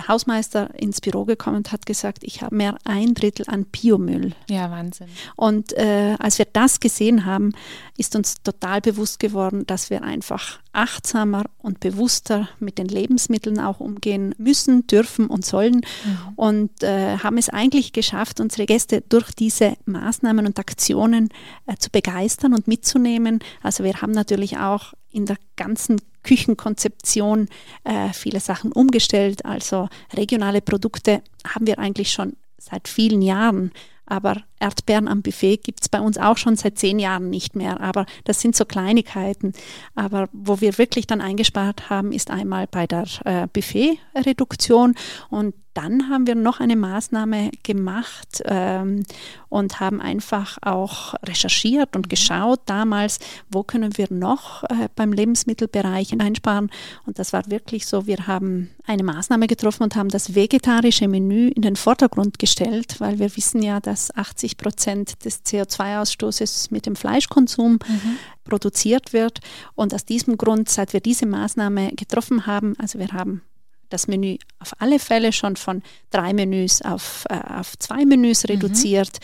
Hausmeister 0.08 0.70
ins 0.74 1.00
Büro 1.00 1.24
gekommen 1.24 1.58
und 1.58 1.72
hat 1.72 1.84
gesagt, 1.84 2.22
ich 2.22 2.42
habe 2.42 2.54
mehr 2.54 2.76
ein 2.84 3.12
Drittel 3.12 3.44
an 3.48 3.64
Biomüll. 3.64 4.32
Ja, 4.48 4.70
Wahnsinn. 4.70 5.08
Und 5.36 5.72
äh, 5.74 6.16
als 6.18 6.38
wir 6.38 6.46
das 6.50 6.80
gesehen 6.80 7.26
haben, 7.26 7.52
ist 7.98 8.16
uns 8.16 8.36
total 8.42 8.80
bewusst 8.80 9.18
geworden, 9.18 9.49
dass 9.66 9.90
wir 9.90 10.02
einfach 10.02 10.60
achtsamer 10.72 11.44
und 11.58 11.80
bewusster 11.80 12.48
mit 12.58 12.78
den 12.78 12.86
Lebensmitteln 12.86 13.58
auch 13.58 13.80
umgehen 13.80 14.34
müssen, 14.38 14.86
dürfen 14.86 15.26
und 15.26 15.44
sollen 15.44 15.76
mhm. 15.76 16.18
und 16.36 16.82
äh, 16.82 17.18
haben 17.18 17.38
es 17.38 17.48
eigentlich 17.48 17.92
geschafft, 17.92 18.40
unsere 18.40 18.66
Gäste 18.66 19.02
durch 19.08 19.32
diese 19.32 19.76
Maßnahmen 19.86 20.46
und 20.46 20.58
Aktionen 20.58 21.28
äh, 21.66 21.76
zu 21.76 21.90
begeistern 21.90 22.54
und 22.54 22.68
mitzunehmen. 22.68 23.40
Also 23.62 23.84
wir 23.84 24.00
haben 24.00 24.12
natürlich 24.12 24.58
auch 24.58 24.94
in 25.10 25.26
der 25.26 25.36
ganzen 25.56 26.00
Küchenkonzeption 26.22 27.48
äh, 27.84 28.12
viele 28.12 28.40
Sachen 28.40 28.72
umgestellt. 28.72 29.44
Also 29.44 29.88
regionale 30.12 30.60
Produkte 30.60 31.22
haben 31.46 31.66
wir 31.66 31.78
eigentlich 31.78 32.12
schon 32.12 32.36
seit 32.58 32.88
vielen 32.88 33.22
Jahren. 33.22 33.72
Aber 34.06 34.42
Erdbeeren 34.60 35.08
am 35.08 35.22
Buffet 35.22 35.56
gibt 35.58 35.80
es 35.82 35.88
bei 35.88 36.00
uns 36.00 36.18
auch 36.18 36.36
schon 36.36 36.56
seit 36.56 36.78
zehn 36.78 36.98
Jahren 36.98 37.30
nicht 37.30 37.56
mehr. 37.56 37.80
Aber 37.80 38.06
das 38.24 38.40
sind 38.40 38.54
so 38.54 38.64
Kleinigkeiten. 38.64 39.52
Aber 39.94 40.28
wo 40.32 40.60
wir 40.60 40.78
wirklich 40.78 41.06
dann 41.06 41.20
eingespart 41.20 41.90
haben, 41.90 42.12
ist 42.12 42.30
einmal 42.30 42.66
bei 42.66 42.86
der 42.86 43.06
äh, 43.24 43.46
Buffet-Reduktion. 43.52 44.94
Und 45.30 45.54
dann 45.74 46.08
haben 46.08 46.26
wir 46.26 46.34
noch 46.34 46.60
eine 46.60 46.76
Maßnahme 46.76 47.50
gemacht 47.62 48.42
ähm, 48.44 49.04
und 49.48 49.78
haben 49.78 50.00
einfach 50.00 50.58
auch 50.62 51.14
recherchiert 51.22 51.94
und 51.94 52.10
geschaut 52.10 52.60
damals, 52.66 53.20
wo 53.50 53.62
können 53.62 53.96
wir 53.96 54.08
noch 54.10 54.64
äh, 54.64 54.88
beim 54.96 55.12
Lebensmittelbereich 55.12 56.12
einsparen. 56.20 56.70
Und 57.06 57.18
das 57.18 57.32
war 57.32 57.48
wirklich 57.50 57.86
so, 57.86 58.06
wir 58.06 58.26
haben 58.26 58.70
eine 58.86 59.04
Maßnahme 59.04 59.46
getroffen 59.46 59.84
und 59.84 59.94
haben 59.94 60.08
das 60.08 60.34
vegetarische 60.34 61.06
Menü 61.06 61.48
in 61.48 61.62
den 61.62 61.76
Vordergrund 61.76 62.38
gestellt, 62.38 62.96
weil 62.98 63.18
wir 63.20 63.36
wissen 63.36 63.62
ja, 63.62 63.78
dass 63.78 64.14
80 64.16 64.49
Prozent 64.56 65.24
des 65.24 65.44
CO2-Ausstoßes 65.44 66.68
mit 66.70 66.86
dem 66.86 66.96
Fleischkonsum 66.96 67.72
mhm. 67.72 68.18
produziert 68.44 69.12
wird. 69.12 69.40
Und 69.74 69.94
aus 69.94 70.04
diesem 70.04 70.36
Grund, 70.36 70.68
seit 70.68 70.92
wir 70.92 71.00
diese 71.00 71.26
Maßnahme 71.26 71.92
getroffen 71.92 72.46
haben, 72.46 72.74
also 72.78 72.98
wir 72.98 73.08
haben 73.08 73.42
das 73.90 74.06
Menü 74.06 74.36
auf 74.60 74.72
alle 74.78 74.98
Fälle 74.98 75.32
schon 75.32 75.56
von 75.56 75.82
drei 76.10 76.32
Menüs 76.32 76.80
auf, 76.82 77.24
äh, 77.28 77.40
auf 77.58 77.76
zwei 77.78 78.04
Menüs 78.04 78.44
mhm. 78.44 78.50
reduziert, 78.50 79.18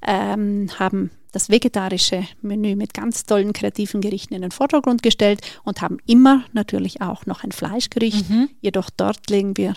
mhm. 0.00 0.06
ähm, 0.06 0.70
haben 0.78 1.10
das 1.32 1.48
vegetarische 1.48 2.24
Menü 2.42 2.76
mit 2.76 2.94
ganz 2.94 3.24
tollen 3.24 3.52
kreativen 3.52 4.00
Gerichten 4.00 4.34
in 4.34 4.42
den 4.42 4.50
Vordergrund 4.50 5.02
gestellt 5.02 5.40
und 5.64 5.80
haben 5.80 5.98
immer 6.06 6.44
natürlich 6.52 7.00
auch 7.00 7.26
noch 7.26 7.42
ein 7.42 7.52
Fleischgericht. 7.52 8.28
Mhm. 8.28 8.50
Jedoch 8.60 8.90
dort 8.90 9.28
legen 9.30 9.56
wir 9.56 9.74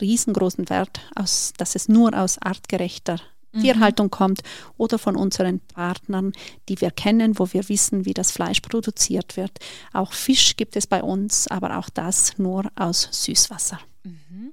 riesengroßen 0.00 0.70
Wert, 0.70 1.00
aus, 1.14 1.52
dass 1.56 1.74
es 1.74 1.88
nur 1.88 2.16
aus 2.16 2.38
artgerechter. 2.38 3.20
Tierhaltung 3.60 4.10
kommt 4.10 4.42
oder 4.76 4.98
von 4.98 5.16
unseren 5.16 5.60
Partnern, 5.60 6.32
die 6.68 6.80
wir 6.80 6.90
kennen, 6.90 7.38
wo 7.38 7.52
wir 7.52 7.68
wissen, 7.68 8.04
wie 8.04 8.14
das 8.14 8.32
Fleisch 8.32 8.60
produziert 8.60 9.36
wird. 9.36 9.58
Auch 9.92 10.12
Fisch 10.12 10.56
gibt 10.56 10.76
es 10.76 10.86
bei 10.86 11.02
uns, 11.02 11.48
aber 11.48 11.78
auch 11.78 11.88
das 11.90 12.38
nur 12.38 12.70
aus 12.76 13.08
Süßwasser. 13.10 13.78
Mhm. 14.04 14.52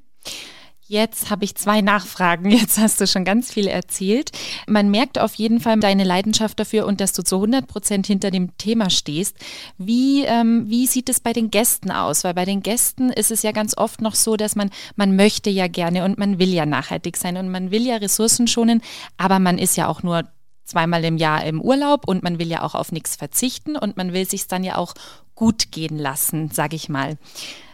Jetzt 0.90 1.30
habe 1.30 1.46
ich 1.46 1.54
zwei 1.54 1.82
Nachfragen. 1.82 2.50
Jetzt 2.50 2.80
hast 2.80 3.00
du 3.00 3.06
schon 3.06 3.24
ganz 3.24 3.54
viel 3.54 3.68
erzählt. 3.68 4.32
Man 4.66 4.90
merkt 4.90 5.20
auf 5.20 5.36
jeden 5.36 5.60
Fall 5.60 5.80
deine 5.80 6.04
Leidenschaft 6.04 6.60
dafür 6.60 6.88
und 6.88 7.00
dass 7.00 7.14
du 7.14 7.24
zu 7.24 7.36
100 7.36 7.68
Prozent 7.68 8.08
hinter 8.08 8.32
dem 8.32 8.58
Thema 8.58 8.90
stehst. 8.90 9.38
Wie, 9.78 10.24
ähm, 10.24 10.68
wie 10.68 10.88
sieht 10.88 11.08
es 11.10 11.20
bei 11.20 11.32
den 11.32 11.52
Gästen 11.52 11.92
aus? 11.92 12.24
Weil 12.24 12.34
bei 12.34 12.44
den 12.44 12.64
Gästen 12.64 13.12
ist 13.12 13.30
es 13.30 13.44
ja 13.44 13.52
ganz 13.52 13.78
oft 13.78 14.02
noch 14.02 14.16
so, 14.16 14.36
dass 14.36 14.56
man, 14.56 14.72
man 14.96 15.16
möchte 15.16 15.52
ja 15.52 15.68
gerne 15.68 16.06
und 16.06 16.18
man 16.18 16.40
will 16.40 16.52
ja 16.52 16.66
nachhaltig 16.66 17.18
sein 17.18 17.38
und 17.38 17.52
man 17.52 17.70
will 17.70 17.86
ja 17.86 17.98
Ressourcen 17.98 18.48
schonen, 18.48 18.82
aber 19.16 19.38
man 19.38 19.60
ist 19.60 19.78
ja 19.78 19.88
auch 19.88 20.02
nur 20.02 20.24
zweimal 20.70 21.04
im 21.04 21.18
Jahr 21.18 21.44
im 21.46 21.62
Urlaub 21.62 22.08
und 22.08 22.24
man 22.24 22.40
will 22.40 22.48
ja 22.48 22.64
auch 22.64 22.76
auf 22.76 22.92
nichts 22.92 23.16
verzichten 23.16 23.76
und 23.76 23.98
man 23.98 24.14
will 24.14 24.28
sich 24.28 24.48
dann 24.48 24.64
ja 24.64 24.78
auch 24.78 24.94
gut 25.36 25.72
gehen 25.72 25.98
lassen, 25.98 26.52
sage 26.52 26.76
ich 26.76 26.90
mal. 26.90 27.18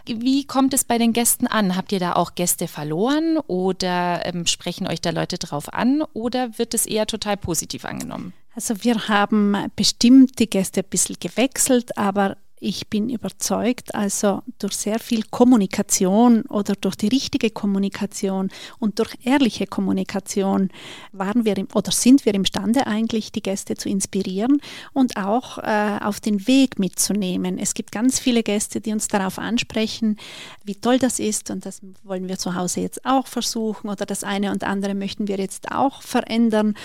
Wie 0.08 0.46
kommt 0.46 0.74
es 0.76 0.84
bei 0.84 1.00
den 1.00 1.14
Gästen 1.14 1.48
an? 1.48 1.76
Habt 1.76 1.92
ihr 1.92 2.00
da 2.00 2.14
auch 2.14 2.36
Gäste 2.36 2.68
verloren 2.68 3.40
oder 3.48 4.24
ähm, 4.26 4.46
sprechen 4.46 4.88
euch 4.88 5.02
da 5.02 5.10
Leute 5.10 5.40
drauf 5.40 5.74
an 5.74 6.04
oder 6.14 6.60
wird 6.60 6.76
es 6.76 6.86
eher 6.86 7.08
total 7.08 7.38
positiv 7.38 7.86
angenommen? 7.86 8.34
Also 8.54 8.84
wir 8.84 9.08
haben 9.08 9.58
bestimmt 9.76 10.40
die 10.40 10.50
Gäste 10.50 10.82
ein 10.82 10.90
bisschen 10.90 11.18
gewechselt, 11.20 11.98
aber 11.98 12.38
ich 12.60 12.88
bin 12.88 13.10
überzeugt, 13.10 13.94
also 13.94 14.42
durch 14.60 14.76
sehr 14.76 15.00
viel 15.00 15.24
Kommunikation 15.24 16.44
oder 16.44 16.74
durch 16.76 16.96
die 16.96 17.10
richtige 17.10 17.50
Kommunikation 17.50 18.50
und 18.80 19.00
durch 19.00 19.16
ehrliche 19.24 19.68
Kommunikation 19.68 20.70
waren 21.12 21.44
wir 21.44 21.58
im, 21.58 21.68
oder 21.74 21.92
sind 21.92 22.26
wir 22.26 22.34
imstande 22.34 22.88
eigentlich, 22.88 23.32
die 23.32 23.44
Gäste 23.44 23.76
zu 23.76 23.90
inspirieren 23.90 24.62
und 24.94 25.18
auch 25.18 25.58
äh, 25.58 26.00
auf 26.02 26.22
den 26.22 26.48
Weg 26.48 26.80
mitzunehmen. 26.80 27.60
Es 27.60 27.74
gibt 27.74 27.92
ganz 27.92 28.20
viele 28.20 28.42
Gäste, 28.42 28.80
die 28.80 28.94
uns 28.94 29.10
darauf 29.10 29.38
ansprechen, 29.38 30.18
wie 30.64 30.76
toll 30.76 30.98
das 30.98 31.20
ist 31.20 31.52
und 31.52 31.66
das 31.66 31.82
wollen 32.04 32.30
wir 32.30 32.38
zu 32.38 32.56
Hause 32.56 32.80
jetzt 32.82 33.06
auch 33.06 33.28
versuchen 33.28 33.90
oder 33.90 34.06
das 34.06 34.24
eine 34.24 34.52
und 34.52 34.64
andere 34.64 34.96
möchten 34.96 35.28
wir 35.28 35.38
jetzt 35.38 35.72
auch 35.72 36.02
verändern. 36.02 36.76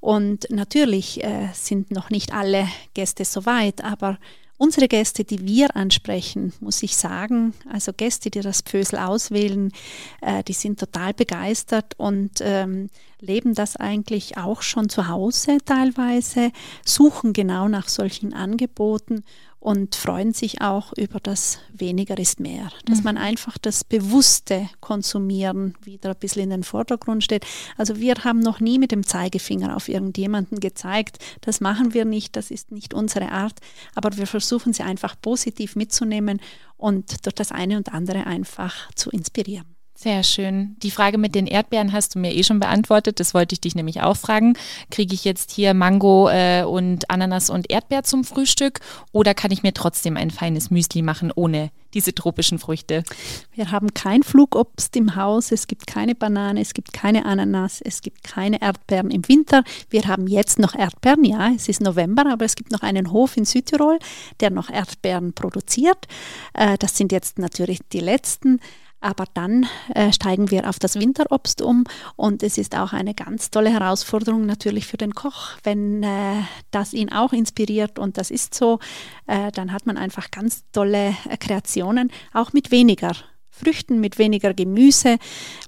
Und 0.00 0.50
natürlich 0.50 1.22
äh, 1.22 1.48
sind 1.52 1.92
noch 1.92 2.10
nicht 2.10 2.34
alle 2.34 2.66
Gäste 2.94 3.24
so 3.24 3.46
weit, 3.46 3.84
aber 3.84 4.18
Unsere 4.62 4.88
Gäste, 4.88 5.24
die 5.24 5.46
wir 5.46 5.74
ansprechen, 5.74 6.52
muss 6.60 6.82
ich 6.82 6.94
sagen, 6.94 7.54
also 7.72 7.94
Gäste, 7.94 8.28
die 8.28 8.40
das 8.42 8.60
Pfösel 8.60 8.98
auswählen, 8.98 9.72
äh, 10.20 10.44
die 10.44 10.52
sind 10.52 10.78
total 10.78 11.14
begeistert 11.14 11.94
und 11.96 12.42
ähm, 12.42 12.90
leben 13.20 13.54
das 13.54 13.76
eigentlich 13.76 14.36
auch 14.36 14.60
schon 14.60 14.90
zu 14.90 15.08
Hause 15.08 15.56
teilweise, 15.64 16.52
suchen 16.84 17.32
genau 17.32 17.68
nach 17.68 17.88
solchen 17.88 18.34
Angeboten 18.34 19.24
und 19.60 19.94
freuen 19.94 20.32
sich 20.32 20.62
auch 20.62 20.92
über 20.96 21.20
das 21.20 21.58
weniger 21.72 22.18
ist 22.18 22.40
mehr. 22.40 22.70
Dass 22.86 22.98
mhm. 22.98 23.04
man 23.04 23.18
einfach 23.18 23.58
das 23.58 23.84
bewusste 23.84 24.68
Konsumieren 24.80 25.76
wieder 25.82 26.10
ein 26.10 26.18
bisschen 26.18 26.44
in 26.44 26.50
den 26.50 26.64
Vordergrund 26.64 27.22
steht. 27.22 27.44
Also 27.76 28.00
wir 28.00 28.14
haben 28.24 28.40
noch 28.40 28.60
nie 28.60 28.78
mit 28.78 28.90
dem 28.90 29.06
Zeigefinger 29.06 29.76
auf 29.76 29.88
irgendjemanden 29.88 30.60
gezeigt, 30.60 31.18
das 31.42 31.60
machen 31.60 31.92
wir 31.92 32.06
nicht, 32.06 32.36
das 32.36 32.50
ist 32.50 32.72
nicht 32.72 32.94
unsere 32.94 33.30
Art, 33.30 33.60
aber 33.94 34.16
wir 34.16 34.26
versuchen 34.26 34.72
sie 34.72 34.82
einfach 34.82 35.14
positiv 35.20 35.76
mitzunehmen 35.76 36.40
und 36.78 37.26
durch 37.26 37.34
das 37.34 37.52
eine 37.52 37.76
und 37.76 37.92
andere 37.92 38.26
einfach 38.26 38.90
zu 38.94 39.10
inspirieren. 39.10 39.79
Sehr 40.02 40.22
schön. 40.22 40.76
Die 40.82 40.90
Frage 40.90 41.18
mit 41.18 41.34
den 41.34 41.46
Erdbeeren 41.46 41.92
hast 41.92 42.14
du 42.14 42.20
mir 42.20 42.34
eh 42.34 42.42
schon 42.42 42.58
beantwortet. 42.58 43.20
Das 43.20 43.34
wollte 43.34 43.52
ich 43.52 43.60
dich 43.60 43.74
nämlich 43.74 44.00
auch 44.00 44.16
fragen. 44.16 44.54
Kriege 44.90 45.12
ich 45.12 45.26
jetzt 45.26 45.50
hier 45.50 45.74
Mango 45.74 46.30
äh, 46.30 46.64
und 46.64 47.10
Ananas 47.10 47.50
und 47.50 47.70
Erdbeer 47.70 48.02
zum 48.02 48.24
Frühstück 48.24 48.80
oder 49.12 49.34
kann 49.34 49.50
ich 49.50 49.62
mir 49.62 49.74
trotzdem 49.74 50.16
ein 50.16 50.30
feines 50.30 50.70
Müsli 50.70 51.02
machen 51.02 51.30
ohne 51.34 51.70
diese 51.92 52.14
tropischen 52.14 52.58
Früchte? 52.58 53.04
Wir 53.52 53.72
haben 53.72 53.92
kein 53.92 54.22
Flugobst 54.22 54.96
im 54.96 55.16
Haus. 55.16 55.52
Es 55.52 55.66
gibt 55.66 55.86
keine 55.86 56.14
Banane, 56.14 56.62
es 56.62 56.72
gibt 56.72 56.94
keine 56.94 57.26
Ananas, 57.26 57.82
es 57.82 58.00
gibt 58.00 58.22
keine 58.24 58.62
Erdbeeren 58.62 59.10
im 59.10 59.28
Winter. 59.28 59.64
Wir 59.90 60.04
haben 60.04 60.26
jetzt 60.28 60.58
noch 60.58 60.74
Erdbeeren. 60.74 61.24
Ja, 61.24 61.50
es 61.54 61.68
ist 61.68 61.82
November, 61.82 62.24
aber 62.32 62.46
es 62.46 62.56
gibt 62.56 62.72
noch 62.72 62.80
einen 62.80 63.12
Hof 63.12 63.36
in 63.36 63.44
Südtirol, 63.44 63.98
der 64.40 64.48
noch 64.48 64.70
Erdbeeren 64.70 65.34
produziert. 65.34 66.08
Äh, 66.54 66.78
das 66.78 66.96
sind 66.96 67.12
jetzt 67.12 67.38
natürlich 67.38 67.80
die 67.92 68.00
letzten. 68.00 68.60
Aber 69.00 69.24
dann 69.34 69.66
äh, 69.94 70.12
steigen 70.12 70.50
wir 70.50 70.68
auf 70.68 70.78
das 70.78 70.96
Winterobst 70.96 71.62
um 71.62 71.84
und 72.16 72.42
es 72.42 72.58
ist 72.58 72.76
auch 72.76 72.92
eine 72.92 73.14
ganz 73.14 73.50
tolle 73.50 73.70
Herausforderung 73.70 74.46
natürlich 74.46 74.86
für 74.86 74.98
den 74.98 75.14
Koch, 75.14 75.52
wenn 75.62 76.02
äh, 76.02 76.42
das 76.70 76.92
ihn 76.92 77.10
auch 77.12 77.32
inspiriert 77.32 77.98
und 77.98 78.18
das 78.18 78.30
ist 78.30 78.54
so, 78.54 78.78
äh, 79.26 79.50
dann 79.52 79.72
hat 79.72 79.86
man 79.86 79.96
einfach 79.96 80.30
ganz 80.30 80.64
tolle 80.72 81.14
äh, 81.28 81.36
Kreationen, 81.38 82.10
auch 82.34 82.52
mit 82.52 82.70
weniger 82.70 83.12
Früchten, 83.60 84.00
mit 84.00 84.18
weniger 84.18 84.54
Gemüse. 84.54 85.18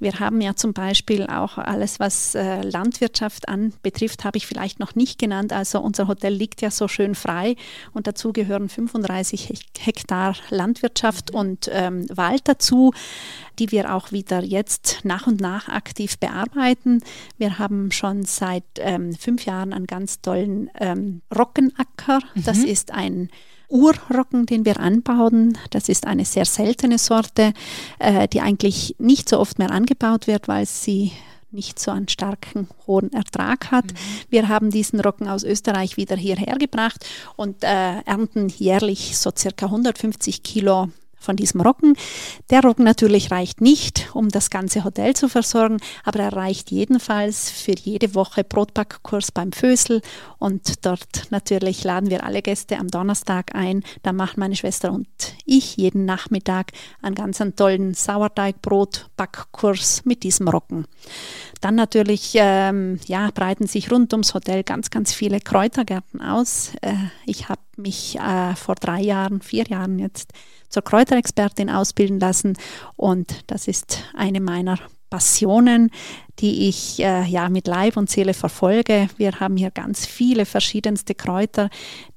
Wir 0.01 0.19
haben 0.19 0.41
ja 0.41 0.57
zum 0.57 0.73
Beispiel 0.73 1.27
auch 1.27 1.59
alles, 1.59 2.01
was 2.01 2.35
äh, 2.35 2.63
Landwirtschaft 2.63 3.49
anbetrifft, 3.49 4.25
habe 4.25 4.39
ich 4.39 4.47
vielleicht 4.47 4.81
noch 4.81 4.95
nicht 4.95 5.19
genannt. 5.19 5.53
Also 5.53 5.81
unser 5.81 6.09
Hotel 6.09 6.33
liegt 6.33 6.63
ja 6.63 6.71
so 6.71 6.89
schön 6.89 7.15
frei 7.15 7.57
und 7.93 8.07
dazu 8.07 8.33
gehören 8.33 8.69
35 8.69 9.53
Hektar 9.79 10.37
Landwirtschaft 10.51 11.31
und 11.31 11.71
ähm, 11.73 12.07
Wald 12.15 12.43
dazu, 12.45 12.93
die 13.59 13.71
wir 13.71 13.95
auch 13.95 14.13
wieder 14.13 14.43
jetzt 14.43 15.01
nach 15.05 15.27
und 15.27 15.41
nach 15.41 15.69
aktiv 15.69 16.19
bearbeiten. 16.19 17.03
Wir 17.39 17.59
haben 17.59 17.93
schon 17.93 18.25
seit 18.25 18.65
ähm, 18.79 19.13
fünf 19.15 19.45
Jahren 19.45 19.73
einen 19.73 19.87
ganz 19.87 20.21
tollen 20.21 20.71
ähm, 20.79 21.23
Rockenacker. 21.35 22.21
Das 22.35 22.59
mhm. 22.59 22.67
ist 22.67 22.93
ein 22.93 23.29
Urrocken, 23.73 24.47
den 24.47 24.65
wir 24.65 24.79
anbauen. 24.79 25.59
Das 25.71 25.89
ist 25.89 26.07
eine 26.07 26.25
sehr 26.25 26.45
seltene 26.45 26.99
Sorte, 26.99 27.55
äh, 27.99 28.29
die 28.29 28.41
eigentlich 28.41 28.95
nicht 28.99 29.29
so 29.29 29.41
oft 29.41 29.59
mehr 29.59 29.71
angebaut 29.71 30.27
wird, 30.27 30.47
weil 30.47 30.67
sie 30.67 31.13
nicht 31.51 31.79
so 31.79 31.91
einen 31.91 32.09
starken 32.09 32.69
hohen 32.87 33.13
Ertrag 33.13 33.71
hat. 33.71 33.87
Mhm. 33.87 33.97
Wir 34.31 34.49
haben 34.49 34.71
diesen 34.71 35.01
Roggen 35.01 35.29
aus 35.29 35.45
Österreich 35.45 35.97
wieder 35.97 36.17
hierher 36.17 36.57
gebracht 36.59 37.07
und 37.37 37.63
äh, 37.63 38.01
ernten 38.05 38.49
jährlich 38.49 39.19
so 39.19 39.31
circa 39.37 39.67
150 39.67 40.43
Kilo 40.43 40.89
von 41.23 41.37
diesem 41.37 41.61
Roggen. 41.61 41.95
Der 42.51 42.63
Roggen 42.63 42.85
natürlich 42.85 43.31
reicht 43.31 43.61
nicht, 43.61 44.11
um 44.15 44.29
das 44.29 44.51
ganze 44.51 44.85
Hotel 44.85 45.15
zu 45.15 45.29
versorgen, 45.29 45.79
aber 46.05 46.21
er 46.21 46.33
reicht 46.33 46.71
jedenfalls 46.71 47.51
für 47.51 47.75
jede 47.75 48.15
Woche 48.15 48.45
Brotbackkurs 48.45 49.33
beim 49.33 49.53
Fösel 49.53 50.03
und 50.39 50.85
dort 50.85 51.31
natürlich 51.31 51.85
laden 51.85 52.11
wir 52.11 52.25
alle 52.25 52.43
Gäste 52.43 52.79
am 52.79 52.89
Donnerstag 52.89 53.55
ein. 53.55 53.83
Da 54.03 54.13
machen 54.13 54.41
meine 54.41 54.57
Schwester 54.57 54.93
und 54.93 55.09
ich 55.45 55.77
jeden 55.77 56.05
Nachmittag 56.05 56.73
einen 57.01 57.15
ganz 57.15 57.41
einen 57.41 57.57
tollen 57.57 57.95
Sauerteigbrot-Backkurs 57.95 60.05
mit 60.05 60.23
diesem 60.23 60.49
Roggen. 60.49 60.87
Dann 61.61 61.77
natürlich 61.77 62.33
ähm, 62.35 62.99
ja, 63.07 63.31
breiten 63.33 63.67
sich 63.67 63.91
rund 63.91 64.13
ums 64.13 64.35
Hotel 64.35 64.65
ganz, 64.65 64.91
ganz 64.91 65.15
viele 65.15 65.41
Kräutergärten 65.41 66.21
aus. 66.21 66.73
Äh, 66.81 66.95
ich 67.25 67.49
habe 67.49 67.61
mich 67.77 68.19
äh, 68.19 68.55
vor 68.55 68.75
drei 68.75 69.01
Jahren, 69.01 69.41
vier 69.41 69.65
Jahren 69.65 69.99
jetzt 69.99 70.33
zur 70.69 70.83
Kräuterexpertin 70.83 71.71
ausbilden 71.71 72.21
lassen. 72.21 72.57
Und 72.97 73.45
das 73.47 73.69
ist 73.69 74.05
eine 74.15 74.41
meiner 74.41 74.79
Passionen, 75.13 75.91
die 76.39 76.69
ich 76.71 76.99
äh, 77.01 77.25
ja 77.25 77.51
mit 77.51 77.67
Leib 77.67 77.99
und 77.99 78.09
Seele 78.09 78.33
verfolge. 78.33 79.11
Wir 79.19 79.41
haben 79.41 79.59
hier 79.59 79.71
ganz 79.71 80.07
viele 80.07 80.47
verschiedenste 80.47 81.15
Kräuter, 81.15 81.69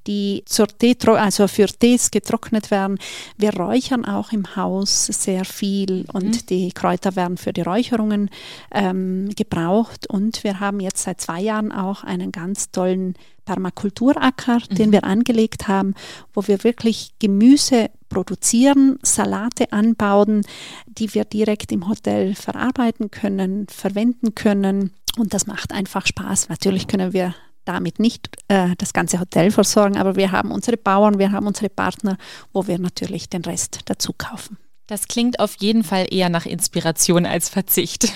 die 0.06 0.42
zur 0.46 0.66
Tee, 0.66 0.96
also 1.06 1.46
für 1.46 1.66
Tees 1.66 2.10
getrocknet 2.10 2.70
werden. 2.70 2.98
Wir 3.36 3.52
räuchern 3.54 4.06
auch 4.06 4.32
im 4.32 4.56
Haus 4.56 5.04
sehr 5.04 5.44
viel 5.44 6.06
und 6.10 6.24
mhm. 6.24 6.46
die 6.48 6.72
Kräuter 6.72 7.16
werden 7.16 7.36
für 7.36 7.52
die 7.52 7.60
Räucherungen 7.60 8.30
ähm, 8.72 9.28
gebraucht. 9.36 10.08
Und 10.08 10.42
wir 10.42 10.58
haben 10.58 10.80
jetzt 10.80 11.02
seit 11.02 11.20
zwei 11.20 11.42
Jahren 11.42 11.70
auch 11.70 12.02
einen 12.02 12.32
ganz 12.32 12.70
tollen 12.70 13.12
Permakulturacker, 13.44 14.60
mhm. 14.70 14.74
den 14.74 14.92
wir 14.92 15.04
angelegt 15.04 15.68
haben, 15.68 15.94
wo 16.32 16.46
wir 16.46 16.64
wirklich 16.64 17.12
Gemüse 17.18 17.90
produzieren, 18.16 18.98
Salate 19.02 19.72
anbauen, 19.72 20.40
die 20.86 21.12
wir 21.12 21.26
direkt 21.26 21.70
im 21.70 21.86
Hotel 21.86 22.34
verarbeiten 22.34 23.10
können, 23.10 23.66
verwenden 23.68 24.34
können. 24.34 24.94
Und 25.18 25.34
das 25.34 25.46
macht 25.46 25.70
einfach 25.70 26.06
Spaß. 26.06 26.48
Natürlich 26.48 26.88
können 26.88 27.12
wir 27.12 27.34
damit 27.66 27.98
nicht 27.98 28.30
äh, 28.48 28.70
das 28.78 28.94
ganze 28.94 29.20
Hotel 29.20 29.50
versorgen, 29.50 29.98
aber 29.98 30.16
wir 30.16 30.32
haben 30.32 30.50
unsere 30.50 30.78
Bauern, 30.78 31.18
wir 31.18 31.30
haben 31.30 31.46
unsere 31.46 31.68
Partner, 31.68 32.16
wo 32.54 32.66
wir 32.66 32.78
natürlich 32.78 33.28
den 33.28 33.44
Rest 33.44 33.80
dazu 33.84 34.14
kaufen. 34.16 34.56
Das 34.86 35.08
klingt 35.08 35.40
auf 35.40 35.56
jeden 35.58 35.82
Fall 35.82 36.06
eher 36.10 36.28
nach 36.28 36.46
Inspiration 36.46 37.26
als 37.26 37.48
Verzicht. 37.48 38.12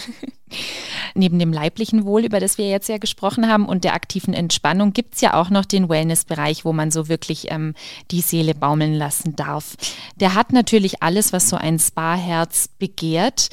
Neben 1.14 1.38
dem 1.38 1.52
leiblichen 1.52 2.04
Wohl, 2.04 2.24
über 2.24 2.38
das 2.38 2.58
wir 2.58 2.68
jetzt 2.68 2.88
ja 2.88 2.98
gesprochen 2.98 3.48
haben, 3.48 3.66
und 3.66 3.82
der 3.82 3.94
aktiven 3.94 4.34
Entspannung 4.34 4.92
gibt 4.92 5.14
es 5.14 5.20
ja 5.20 5.34
auch 5.34 5.50
noch 5.50 5.64
den 5.64 5.88
Wellness-Bereich, 5.88 6.64
wo 6.64 6.72
man 6.72 6.90
so 6.90 7.08
wirklich 7.08 7.50
ähm, 7.50 7.74
die 8.10 8.20
Seele 8.20 8.54
baumeln 8.54 8.94
lassen 8.94 9.34
darf. 9.34 9.76
Der 10.16 10.34
hat 10.34 10.52
natürlich 10.52 11.02
alles, 11.02 11.32
was 11.32 11.48
so 11.48 11.56
ein 11.56 11.78
Spa-Herz 11.78 12.68
begehrt, 12.78 13.48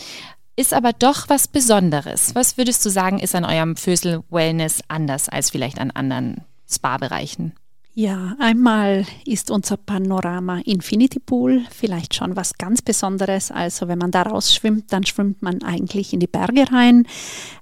ist 0.55 0.73
aber 0.73 0.93
doch 0.93 1.29
was 1.29 1.47
Besonderes. 1.47 2.35
Was 2.35 2.57
würdest 2.57 2.85
du 2.85 2.89
sagen, 2.89 3.19
ist 3.19 3.35
an 3.35 3.45
eurem 3.45 3.75
Fösel 3.77 4.23
Wellness 4.29 4.81
anders 4.87 5.29
als 5.29 5.51
vielleicht 5.51 5.79
an 5.79 5.91
anderen 5.91 6.43
Spa-Bereichen? 6.69 7.53
Ja, 7.99 8.35
einmal 8.37 9.07
ist 9.25 9.49
unser 9.49 9.75
Panorama 9.75 10.59
Infinity 10.65 11.19
Pool 11.19 11.63
vielleicht 11.71 12.13
schon 12.13 12.35
was 12.35 12.59
ganz 12.59 12.83
Besonderes. 12.83 13.49
Also 13.49 13.87
wenn 13.87 13.97
man 13.97 14.11
da 14.11 14.21
rausschwimmt, 14.21 14.93
dann 14.93 15.03
schwimmt 15.03 15.41
man 15.41 15.63
eigentlich 15.63 16.13
in 16.13 16.19
die 16.19 16.27
Berge 16.27 16.71
rein. 16.71 17.07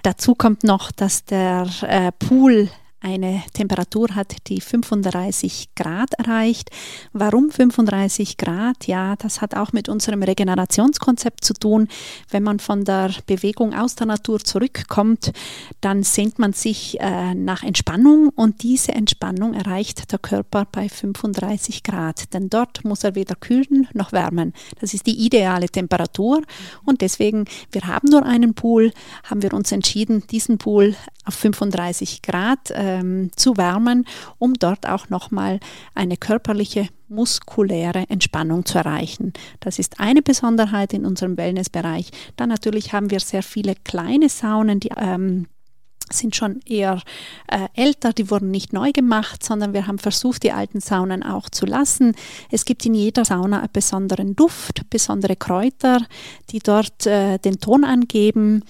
Dazu 0.04 0.36
kommt 0.36 0.66
noch, 0.66 0.92
dass 0.92 1.24
der 1.24 1.70
äh, 1.84 2.12
Pool 2.12 2.68
eine 3.06 3.44
Temperatur 3.54 4.16
hat, 4.16 4.36
die 4.48 4.60
35 4.60 5.76
Grad 5.76 6.14
erreicht. 6.16 6.72
Warum 7.14 7.52
35 7.52 8.38
Grad? 8.38 8.88
Ja, 8.88 9.16
das 9.16 9.42
hat 9.42 9.56
auch 9.56 9.74
mit 9.74 9.88
unserem 9.90 10.24
Regenerationskonzept 10.24 11.46
zu 11.46 11.54
tun. 11.54 11.88
Wenn 12.32 12.42
man 12.42 12.60
von 12.60 12.84
der 12.84 13.12
Bewegung 13.28 13.76
aus 13.76 13.94
der 13.94 14.08
Natur 14.08 14.40
zurückkommt, 14.40 15.34
dann 15.82 16.02
sehnt 16.02 16.40
man 16.40 16.54
sich 16.54 17.00
äh, 17.00 17.36
nach 17.36 17.62
Entspannung 17.62 18.30
und 18.30 18.64
diese 18.64 18.94
Entspannung 18.94 19.54
erreicht 19.54 20.12
der 20.12 20.20
Körper 20.20 20.66
bei 20.72 20.90
35 20.90 21.84
Grad. 21.84 22.34
Denn 22.34 22.50
dort 22.50 22.84
muss 22.86 23.04
er 23.04 23.14
weder 23.14 23.36
kühlen 23.36 23.88
noch 23.94 24.14
wärmen. 24.14 24.54
Das 24.80 24.96
ist 24.96 25.06
die 25.06 25.26
ideale 25.26 25.70
Temperatur 25.70 26.42
und 26.86 27.02
deswegen, 27.02 27.46
wir 27.72 27.84
haben 27.84 28.10
nur 28.10 28.26
einen 28.26 28.56
Pool, 28.56 28.92
haben 29.26 29.44
wir 29.44 29.54
uns 29.54 29.72
entschieden, 29.72 30.24
diesen 30.32 30.58
Pool 30.58 30.96
auf 31.26 31.36
35 31.36 32.22
Grad 32.22 32.72
äh, 32.72 32.95
ähm, 32.96 33.32
zu 33.36 33.58
wärmen, 33.58 34.06
um 34.38 34.54
dort 34.54 34.88
auch 34.88 35.10
nochmal 35.10 35.60
eine 35.94 36.18
körperliche 36.18 36.88
muskuläre 37.08 38.06
Entspannung 38.10 38.66
zu 38.66 38.80
erreichen. 38.80 39.34
Das 39.60 39.80
ist 39.80 40.00
eine 40.00 40.22
Besonderheit 40.22 40.94
in 40.94 41.06
unserem 41.06 41.38
Wellnessbereich. 41.38 42.10
Dann 42.36 42.50
natürlich 42.50 42.94
haben 42.94 43.12
wir 43.12 43.20
sehr 43.20 43.44
viele 43.44 43.76
kleine 43.84 44.30
Saunen, 44.30 44.80
die 44.80 44.90
ähm, 44.98 45.48
sind 46.12 46.36
schon 46.36 46.60
eher 46.66 47.02
äh, 47.48 47.68
älter, 47.74 48.14
die 48.14 48.30
wurden 48.30 48.52
nicht 48.52 48.74
neu 48.74 48.92
gemacht, 48.92 49.44
sondern 49.44 49.74
wir 49.74 49.88
haben 49.88 49.98
versucht, 49.98 50.44
die 50.44 50.52
alten 50.52 50.80
Saunen 50.80 51.24
auch 51.24 51.50
zu 51.50 51.66
lassen. 51.66 52.16
Es 52.52 52.66
gibt 52.66 52.86
in 52.86 52.94
jeder 52.94 53.26
Sauna 53.26 53.60
einen 53.60 53.70
besonderen 53.74 54.36
Duft, 54.36 54.88
besondere 54.90 55.36
Kräuter, 55.36 56.06
die 56.52 56.60
dort 56.60 57.08
äh, 57.08 57.40
den 57.40 57.60
Ton 57.60 57.84
angeben. 57.84 58.64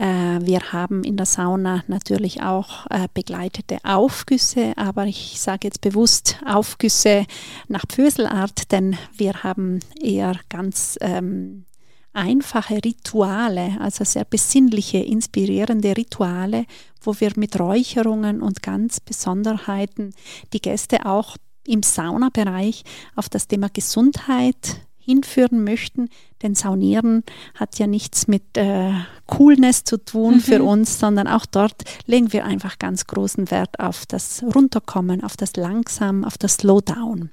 Äh, 0.00 0.40
wir 0.46 0.72
haben 0.72 1.04
in 1.04 1.18
der 1.18 1.26
Sauna 1.26 1.84
natürlich 1.86 2.42
auch 2.42 2.86
äh, 2.88 3.06
begleitete 3.12 3.78
Aufgüsse, 3.84 4.72
aber 4.76 5.04
ich 5.04 5.38
sage 5.38 5.68
jetzt 5.68 5.82
bewusst 5.82 6.38
Aufgüsse 6.46 7.26
nach 7.68 7.84
Pföselart, 7.86 8.72
denn 8.72 8.96
wir 9.12 9.42
haben 9.42 9.80
eher 10.00 10.36
ganz 10.48 10.96
ähm, 11.02 11.66
einfache 12.14 12.76
Rituale, 12.82 13.76
also 13.78 14.04
sehr 14.04 14.24
besinnliche, 14.24 14.98
inspirierende 14.98 15.94
Rituale, 15.94 16.64
wo 17.02 17.14
wir 17.20 17.32
mit 17.36 17.60
Räucherungen 17.60 18.40
und 18.40 18.62
ganz 18.62 19.00
Besonderheiten 19.00 20.14
die 20.54 20.62
Gäste 20.62 21.04
auch 21.04 21.36
im 21.66 21.82
Saunabereich 21.82 22.84
auf 23.16 23.28
das 23.28 23.48
Thema 23.48 23.68
Gesundheit 23.68 24.80
hinführen 25.00 25.64
möchten. 25.64 26.08
Denn 26.42 26.54
Saunieren 26.54 27.24
hat 27.54 27.78
ja 27.78 27.86
nichts 27.86 28.28
mit 28.28 28.56
äh, 28.56 28.92
Coolness 29.26 29.84
zu 29.84 29.98
tun 29.98 30.34
mhm. 30.36 30.40
für 30.40 30.62
uns, 30.62 30.98
sondern 30.98 31.26
auch 31.26 31.46
dort 31.46 31.82
legen 32.06 32.32
wir 32.32 32.44
einfach 32.44 32.78
ganz 32.78 33.06
großen 33.06 33.50
Wert 33.50 33.78
auf 33.78 34.06
das 34.06 34.42
Runterkommen, 34.54 35.22
auf 35.22 35.36
das 35.36 35.56
Langsam, 35.56 36.24
auf 36.24 36.38
das 36.38 36.54
Slowdown. 36.54 37.30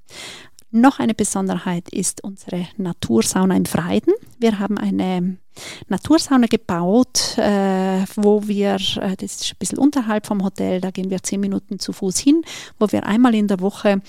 Noch 0.72 1.00
eine 1.00 1.14
Besonderheit 1.14 1.88
ist 1.90 2.24
unsere 2.24 2.68
Natursauna 2.76 3.56
im 3.56 3.66
Freiden. 3.66 4.14
Wir 4.38 4.60
haben 4.60 4.78
eine 4.78 5.38
Natursauna 5.88 6.48
gebaut, 6.48 7.38
äh, 7.38 8.04
wo 8.16 8.48
wir, 8.48 8.76
äh, 8.76 9.16
das 9.16 9.42
ist 9.42 9.54
ein 9.54 9.58
bisschen 9.60 9.78
unterhalb 9.78 10.28
vom 10.28 10.44
Hotel, 10.44 10.82
da 10.82 10.92
gehen 10.92 11.10
wir 11.10 11.24
zehn 11.24 11.40
Minuten 11.40 11.80
zu 11.80 11.94
Fuß 11.94 12.20
hin, 12.20 12.42
wo 12.80 12.92
wir 12.92 13.06
einmal 13.06 13.34
in 13.34 13.48
der 13.48 13.62
Woche 13.62 14.02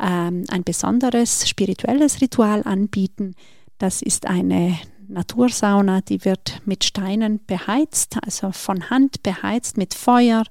ähm, 0.00 0.44
ein 0.48 0.64
besonderes 0.64 1.46
spirituelles 1.46 2.22
Ritual 2.22 2.62
anbieten. 2.64 3.34
Das 3.78 4.00
ist 4.00 4.26
eine 4.26 4.78
Natursauna, 5.08 6.00
die 6.02 6.24
wird 6.24 6.60
mit 6.64 6.84
Steinen 6.84 7.40
beheizt, 7.46 8.16
also 8.22 8.52
von 8.52 8.90
Hand 8.90 9.22
beheizt 9.22 9.76
mit 9.76 9.94
Feuer. 9.94 10.44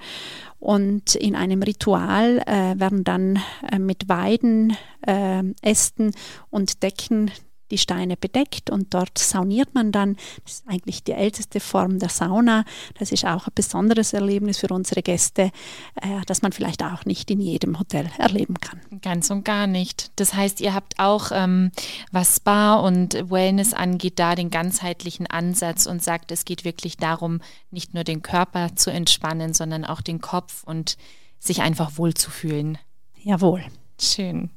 Und 0.60 1.16
in 1.16 1.36
einem 1.36 1.62
Ritual 1.62 2.40
äh, 2.46 2.80
werden 2.80 3.04
dann 3.04 3.40
äh, 3.72 3.78
mit 3.78 4.10
Weiden, 4.10 4.76
äh, 5.06 5.44
Ästen 5.62 6.12
und 6.50 6.82
Decken 6.82 7.32
die 7.72 7.78
Steine 7.78 8.18
bedeckt 8.18 8.70
und 8.70 8.94
dort 8.94 9.18
sauniert 9.18 9.74
man 9.74 9.92
dann. 9.92 10.16
Das 10.44 10.54
ist 10.54 10.68
eigentlich 10.68 11.04
die 11.04 11.12
älteste 11.12 11.60
Form 11.60 12.00
der 12.00 12.10
Sauna. 12.10 12.66
Das 12.98 13.12
ist 13.12 13.26
auch 13.26 13.48
ein 13.48 13.54
besonderes 13.56 14.14
Erlebnis 14.14 14.60
für 14.60 14.68
unsere 14.68 15.02
Gäste, 15.02 15.52
äh, 15.96 16.22
das 16.26 16.42
man 16.42 16.52
vielleicht 16.52 16.84
auch 16.84 17.06
nicht 17.06 17.30
in 17.32 17.40
jedem 17.40 17.80
Hotel 17.80 18.10
erleben 18.18 18.56
kann. 18.60 18.82
Ganz 19.02 19.30
und 19.30 19.44
gar 19.44 19.68
nicht. 19.68 20.12
Das 20.16 20.34
heißt, 20.34 20.62
ihr 20.62 20.74
habt 20.74 21.00
auch, 21.00 21.32
ähm, 21.34 21.72
was 22.12 22.38
Spa 22.38 22.76
und 22.76 23.14
Wellness 23.30 23.74
angeht, 23.74 24.20
da 24.20 24.36
den 24.36 24.50
ganzheitlichen 24.50 25.28
Ansatz 25.28 25.86
und 25.86 26.04
sagt, 26.04 26.32
es 26.32 26.46
geht 26.46 26.64
wirklich 26.64 26.98
darum, 26.98 27.42
nicht 27.72 27.94
nur 27.94 28.04
den 28.04 28.22
Körper 28.22 28.76
zu 28.76 28.92
entspannen, 28.92 29.54
sondern 29.54 29.86
auch 29.86 30.02
den 30.02 30.22
Kopf 30.22 30.64
und 30.64 30.98
sich 31.40 31.62
einfach 31.62 31.98
wohlzufühlen. 31.98 32.78
Jawohl. 33.24 33.64
Schön. 34.00 34.52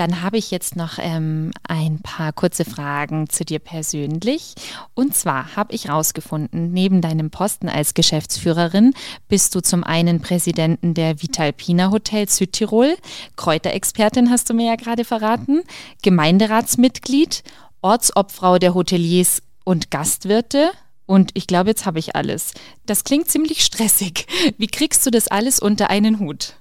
Dann 0.00 0.22
habe 0.22 0.38
ich 0.38 0.50
jetzt 0.50 0.76
noch 0.76 0.94
ähm, 0.96 1.50
ein 1.68 1.98
paar 1.98 2.32
kurze 2.32 2.64
Fragen 2.64 3.28
zu 3.28 3.44
dir 3.44 3.58
persönlich. 3.58 4.54
Und 4.94 5.14
zwar 5.14 5.56
habe 5.56 5.74
ich 5.74 5.88
herausgefunden, 5.88 6.72
neben 6.72 7.02
deinem 7.02 7.30
Posten 7.30 7.68
als 7.68 7.92
Geschäftsführerin 7.92 8.94
bist 9.28 9.54
du 9.54 9.60
zum 9.60 9.84
einen 9.84 10.22
Präsidenten 10.22 10.94
der 10.94 11.20
Vitalpina 11.20 11.90
Hotel 11.90 12.30
Südtirol, 12.30 12.96
Kräuterexpertin 13.36 14.30
hast 14.30 14.48
du 14.48 14.54
mir 14.54 14.68
ja 14.68 14.76
gerade 14.76 15.04
verraten, 15.04 15.60
Gemeinderatsmitglied, 16.00 17.42
Ortsobfrau 17.82 18.58
der 18.58 18.72
Hoteliers 18.72 19.42
und 19.64 19.90
Gastwirte, 19.90 20.70
und 21.04 21.32
ich 21.34 21.46
glaube, 21.46 21.68
jetzt 21.68 21.84
habe 21.84 21.98
ich 21.98 22.16
alles. 22.16 22.54
Das 22.86 23.04
klingt 23.04 23.28
ziemlich 23.28 23.64
stressig. 23.64 24.26
Wie 24.56 24.68
kriegst 24.68 25.04
du 25.04 25.10
das 25.10 25.28
alles 25.28 25.60
unter 25.60 25.90
einen 25.90 26.20
Hut? 26.20 26.54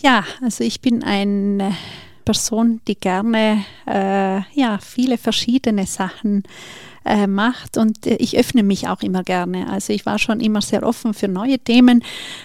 Ja, 0.00 0.24
also 0.40 0.64
ich 0.64 0.80
bin 0.80 1.02
ein 1.02 1.76
Person, 2.28 2.82
die 2.86 3.00
gerne 3.00 3.64
äh, 3.86 4.42
ja, 4.52 4.76
viele 4.82 5.16
verschiedene 5.16 5.86
Sachen 5.86 6.42
äh, 7.06 7.26
macht. 7.26 7.78
Und 7.78 8.06
äh, 8.06 8.16
ich 8.16 8.36
öffne 8.36 8.62
mich 8.62 8.86
auch 8.86 9.00
immer 9.00 9.22
gerne. 9.22 9.70
Also 9.70 9.94
ich 9.94 10.04
war 10.04 10.18
schon 10.18 10.40
immer 10.40 10.60
sehr 10.60 10.82
offen 10.82 11.14
für 11.14 11.26
neue 11.26 11.58
Themen. 11.58 12.04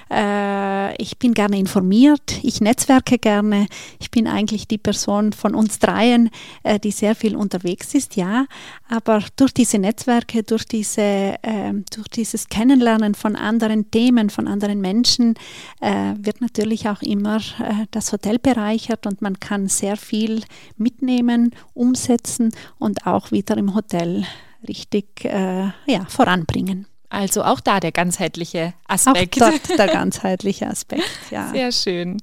Äh, 0.10 0.96
ich 1.02 1.20
bin 1.20 1.34
gerne 1.34 1.58
informiert. 1.58 2.40
Ich 2.44 2.62
netzwerke 2.62 3.18
gerne. 3.18 3.68
Ich 4.00 4.10
bin 4.10 4.26
eigentlich 4.26 4.70
die 4.70 4.78
Person 4.78 5.34
von 5.34 5.54
uns 5.54 5.80
dreien, 5.80 6.30
äh, 6.64 6.80
die 6.80 6.92
sehr 6.92 7.14
viel 7.14 7.36
unterwegs 7.36 7.94
ist, 7.94 8.16
ja. 8.16 8.46
Aber 8.94 9.24
durch 9.38 9.56
diese 9.56 9.80
Netzwerke, 9.80 10.44
durch, 10.44 10.66
diese, 10.66 11.34
ähm, 11.42 11.84
durch 11.96 12.08
dieses 12.10 12.48
Kennenlernen 12.48 13.16
von 13.16 13.36
anderen 13.36 13.90
Themen, 13.90 14.30
von 14.30 14.48
anderen 14.48 14.82
Menschen, 14.82 15.34
äh, 15.82 16.14
wird 16.20 16.42
natürlich 16.42 16.88
auch 16.88 17.02
immer 17.02 17.38
äh, 17.38 17.88
das 17.90 18.12
Hotel 18.12 18.38
bereichert 18.38 19.08
und 19.08 19.20
man 19.20 19.40
kann 19.40 19.68
sehr 19.68 19.98
viel 19.98 20.44
mitnehmen, 20.78 21.56
umsetzen 21.74 22.52
und 22.78 23.08
auch 23.08 23.32
wieder 23.32 23.58
im 23.58 23.74
Hotel 23.74 24.26
richtig 24.68 25.26
äh, 25.26 25.72
ja, 25.88 26.06
voranbringen. 26.08 26.86
Also 27.14 27.44
auch 27.44 27.60
da 27.60 27.80
der 27.80 27.92
ganzheitliche 27.92 28.74
Aspekt. 28.88 29.40
Auch 29.42 29.52
dort 29.52 29.78
der 29.78 29.88
ganzheitliche 29.88 30.66
Aspekt, 30.68 31.04
ja. 31.30 31.50
Sehr 31.52 31.72
schön. 31.72 32.18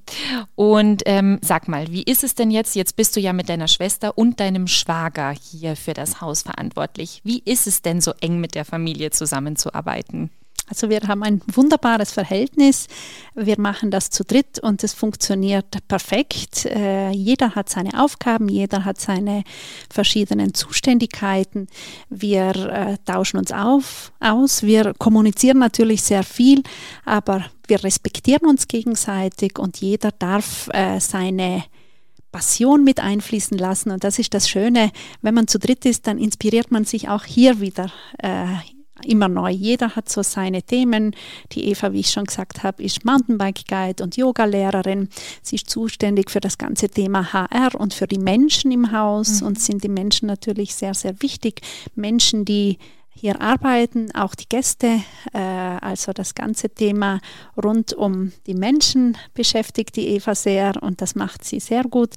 Und 0.57 1.03
ähm, 1.07 1.38
sag 1.42 1.68
mal, 1.68 1.87
wie 1.92 2.03
ist 2.03 2.24
es 2.24 2.35
denn 2.35 2.50
jetzt? 2.50 2.74
Jetzt 2.74 2.96
bist 2.96 3.14
du 3.14 3.20
ja 3.20 3.33
mit 3.33 3.48
deiner 3.48 3.68
Schwester 3.68 4.18
und 4.18 4.40
deinem 4.40 4.66
Schwager 4.66 5.31
hier 5.31 5.76
für 5.76 5.94
das 5.94 6.20
Haus 6.20 6.42
verantwortlich. 6.42 7.20
Wie 7.22 7.40
ist 7.44 7.68
es 7.68 7.83
denn 7.83 8.00
so 8.00 8.12
eng 8.20 8.40
mit 8.40 8.57
der 8.57 8.64
Familie 8.64 9.11
zusammenzuarbeiten? 9.11 10.31
Also 10.70 10.88
wir 10.88 11.00
haben 11.09 11.24
ein 11.24 11.42
wunderbares 11.52 12.12
Verhältnis. 12.12 12.87
Wir 13.35 13.61
machen 13.61 13.90
das 13.90 14.09
zu 14.09 14.24
dritt 14.24 14.61
und 14.61 14.85
es 14.85 14.94
funktioniert 14.94 15.66
perfekt. 15.88 16.64
Äh, 16.64 17.11
jeder 17.11 17.56
hat 17.56 17.68
seine 17.68 18.00
Aufgaben, 18.00 18.48
jeder 18.48 18.85
hat 18.85 19.00
seine 19.00 19.42
verschiedenen 19.92 20.54
Zuständigkeiten. 20.54 21.66
Wir 22.09 22.54
äh, 22.54 22.96
tauschen 23.04 23.38
uns 23.38 23.50
auf, 23.50 24.12
aus. 24.20 24.62
Wir 24.62 24.94
kommunizieren 24.94 25.59
natürlich 25.59 26.02
sehr 26.02 26.22
viel, 26.22 26.62
aber 27.04 27.44
wir 27.66 27.83
respektieren 27.83 28.48
uns 28.48 28.68
gegenseitig 28.68 29.59
und 29.59 29.80
jeder 29.80 30.12
darf 30.12 30.68
äh, 30.72 31.00
seine 31.00 31.64
Passion 32.30 32.85
mit 32.85 33.00
einfließen 33.00 33.59
lassen. 33.59 33.90
Und 33.90 34.04
das 34.04 34.20
ist 34.20 34.35
das 34.35 34.48
Schöne, 34.48 34.92
wenn 35.20 35.35
man 35.35 35.48
zu 35.48 35.59
dritt 35.59 35.85
ist, 35.85 36.06
dann 36.06 36.18
inspiriert 36.18 36.70
man 36.70 36.85
sich 36.85 37.09
auch 37.09 37.24
hier 37.24 37.59
wieder 37.59 37.90
immer 39.04 39.28
neu. 39.28 39.50
Jeder 39.50 39.96
hat 39.96 40.08
so 40.08 40.22
seine 40.22 40.62
Themen. 40.62 41.14
Die 41.52 41.68
Eva, 41.68 41.92
wie 41.92 42.00
ich 42.00 42.10
schon 42.10 42.24
gesagt 42.24 42.62
habe, 42.62 42.82
ist 42.82 43.04
Mountainbike-Guide 43.04 44.02
und 44.02 44.16
Yoga-Lehrerin. 44.16 45.08
Sie 45.42 45.56
ist 45.56 45.70
zuständig 45.70 46.30
für 46.30 46.40
das 46.40 46.58
ganze 46.58 46.88
Thema 46.88 47.32
HR 47.32 47.78
und 47.78 47.94
für 47.94 48.06
die 48.06 48.18
Menschen 48.18 48.70
im 48.70 48.92
Haus 48.92 49.40
mhm. 49.40 49.48
und 49.48 49.60
sind 49.60 49.84
die 49.84 49.88
Menschen 49.88 50.26
natürlich 50.26 50.74
sehr, 50.74 50.94
sehr 50.94 51.20
wichtig. 51.22 51.60
Menschen, 51.94 52.44
die 52.44 52.78
hier 53.12 53.40
arbeiten, 53.40 54.10
auch 54.14 54.34
die 54.34 54.48
Gäste, 54.48 55.02
äh, 55.32 55.38
also 55.38 56.12
das 56.12 56.34
ganze 56.34 56.70
Thema 56.70 57.20
rund 57.62 57.92
um 57.92 58.32
die 58.46 58.54
Menschen 58.54 59.16
beschäftigt 59.34 59.96
die 59.96 60.08
Eva 60.08 60.34
sehr 60.34 60.82
und 60.82 61.02
das 61.02 61.14
macht 61.14 61.44
sie 61.44 61.60
sehr 61.60 61.84
gut. 61.84 62.14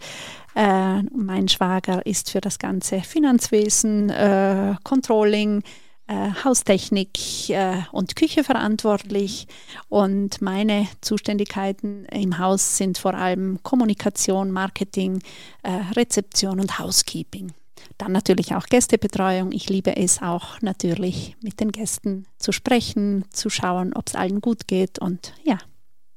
Äh, 0.55 1.01
mein 1.03 1.49
Schwager 1.49 2.05
ist 2.05 2.29
für 2.29 2.41
das 2.41 2.57
ganze 2.57 3.01
Finanzwesen, 3.01 4.11
äh, 4.11 4.75
Controlling, 4.83 5.63
äh, 6.07 6.31
Haustechnik 6.43 7.49
äh, 7.49 7.81
und 7.91 8.15
Küche 8.15 8.43
verantwortlich 8.43 9.47
und 9.89 10.41
meine 10.41 10.87
Zuständigkeiten 11.01 12.05
im 12.05 12.37
Haus 12.37 12.77
sind 12.77 12.97
vor 12.97 13.13
allem 13.13 13.59
Kommunikation, 13.63 14.51
Marketing, 14.51 15.21
äh, 15.63 15.71
Rezeption 15.95 16.59
und 16.59 16.79
Housekeeping. 16.79 17.53
Dann 17.97 18.11
natürlich 18.11 18.53
auch 18.55 18.65
Gästebetreuung. 18.65 19.51
Ich 19.51 19.69
liebe 19.69 19.95
es 19.95 20.21
auch 20.21 20.59
natürlich 20.61 21.35
mit 21.41 21.59
den 21.59 21.71
Gästen 21.71 22.25
zu 22.37 22.51
sprechen, 22.51 23.25
zu 23.31 23.49
schauen, 23.49 23.93
ob 23.93 24.07
es 24.07 24.15
allen 24.15 24.41
gut 24.41 24.67
geht 24.67 24.99
und 24.99 25.33
ja, 25.43 25.57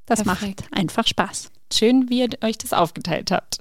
das 0.05 0.23
Perfekt. 0.23 0.63
macht 0.63 0.77
einfach 0.77 1.07
Spaß. 1.07 1.51
Schön, 1.71 2.09
wie 2.09 2.19
ihr 2.21 2.29
euch 2.41 2.57
das 2.57 2.73
aufgeteilt 2.73 3.31
habt. 3.31 3.59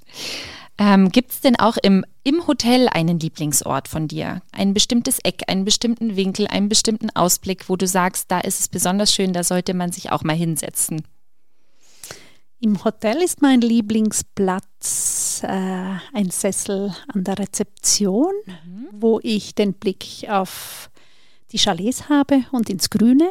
Ähm, 0.79 1.11
Gibt 1.11 1.33
es 1.33 1.41
denn 1.41 1.57
auch 1.57 1.79
im, 1.83 2.05
im 2.23 2.47
Hotel 2.47 2.89
einen 2.89 3.19
Lieblingsort 3.19 3.89
von 3.89 4.09
dir? 4.09 4.43
Ein 4.53 4.75
bestimmtes 4.75 5.19
Eck, 5.21 5.45
einen 5.47 5.65
bestimmten 5.65 6.17
Winkel, 6.17 6.47
einen 6.49 6.69
bestimmten 6.69 7.09
Ausblick, 7.15 7.69
wo 7.69 7.77
du 7.77 7.87
sagst, 7.87 8.31
da 8.31 8.41
ist 8.41 8.61
es 8.61 8.69
besonders 8.69 9.15
schön, 9.15 9.33
da 9.33 9.43
sollte 9.43 9.73
man 9.73 9.93
sich 9.93 10.13
auch 10.13 10.23
mal 10.23 10.37
hinsetzen? 10.37 11.03
Im 12.61 12.83
Hotel 12.85 13.23
ist 13.23 13.43
mein 13.43 13.61
Lieblingsplatz 13.61 15.43
äh, 15.43 15.47
ein 15.47 16.31
Sessel 16.31 16.95
an 17.13 17.25
der 17.25 17.39
Rezeption, 17.39 18.33
mhm. 18.47 18.89
wo 18.93 19.21
ich 19.23 19.55
den 19.55 19.75
Blick 19.75 20.27
auf 20.29 20.91
die 21.53 21.59
Chalets 21.59 22.09
habe 22.09 22.45
und 22.53 22.69
ins 22.71 22.91
Grüne. 22.91 23.31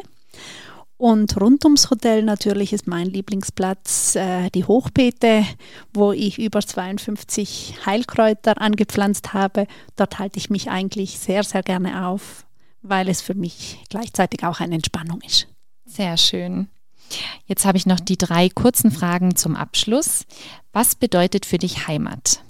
Und 0.98 1.38
rund 1.38 1.64
ums 1.64 1.90
Hotel 1.90 2.22
natürlich 2.22 2.72
ist 2.72 2.86
mein 2.86 3.06
Lieblingsplatz 3.06 4.16
äh, 4.16 4.48
die 4.50 4.64
Hochbeete, 4.64 5.44
wo 5.92 6.12
ich 6.12 6.38
über 6.38 6.60
52 6.60 7.84
Heilkräuter 7.84 8.60
angepflanzt 8.60 9.34
habe. 9.34 9.66
Dort 9.96 10.18
halte 10.18 10.38
ich 10.38 10.48
mich 10.48 10.70
eigentlich 10.70 11.18
sehr, 11.18 11.44
sehr 11.44 11.62
gerne 11.62 12.06
auf, 12.06 12.46
weil 12.80 13.08
es 13.08 13.20
für 13.20 13.34
mich 13.34 13.78
gleichzeitig 13.90 14.44
auch 14.44 14.60
eine 14.60 14.76
Entspannung 14.76 15.20
ist. 15.20 15.48
Sehr 15.84 16.16
schön. 16.16 16.68
Jetzt 17.44 17.66
habe 17.66 17.76
ich 17.76 17.86
noch 17.86 18.00
die 18.00 18.16
drei 18.16 18.48
kurzen 18.48 18.90
Fragen 18.90 19.36
zum 19.36 19.54
Abschluss. 19.54 20.24
Was 20.72 20.94
bedeutet 20.94 21.44
für 21.44 21.58
dich 21.58 21.86
Heimat? 21.86 22.40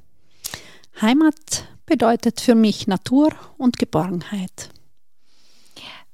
Heimat 1.01 1.69
bedeutet 1.85 2.41
für 2.41 2.55
mich 2.55 2.87
Natur 2.87 3.35
und 3.59 3.79
Geborgenheit. 3.79 4.71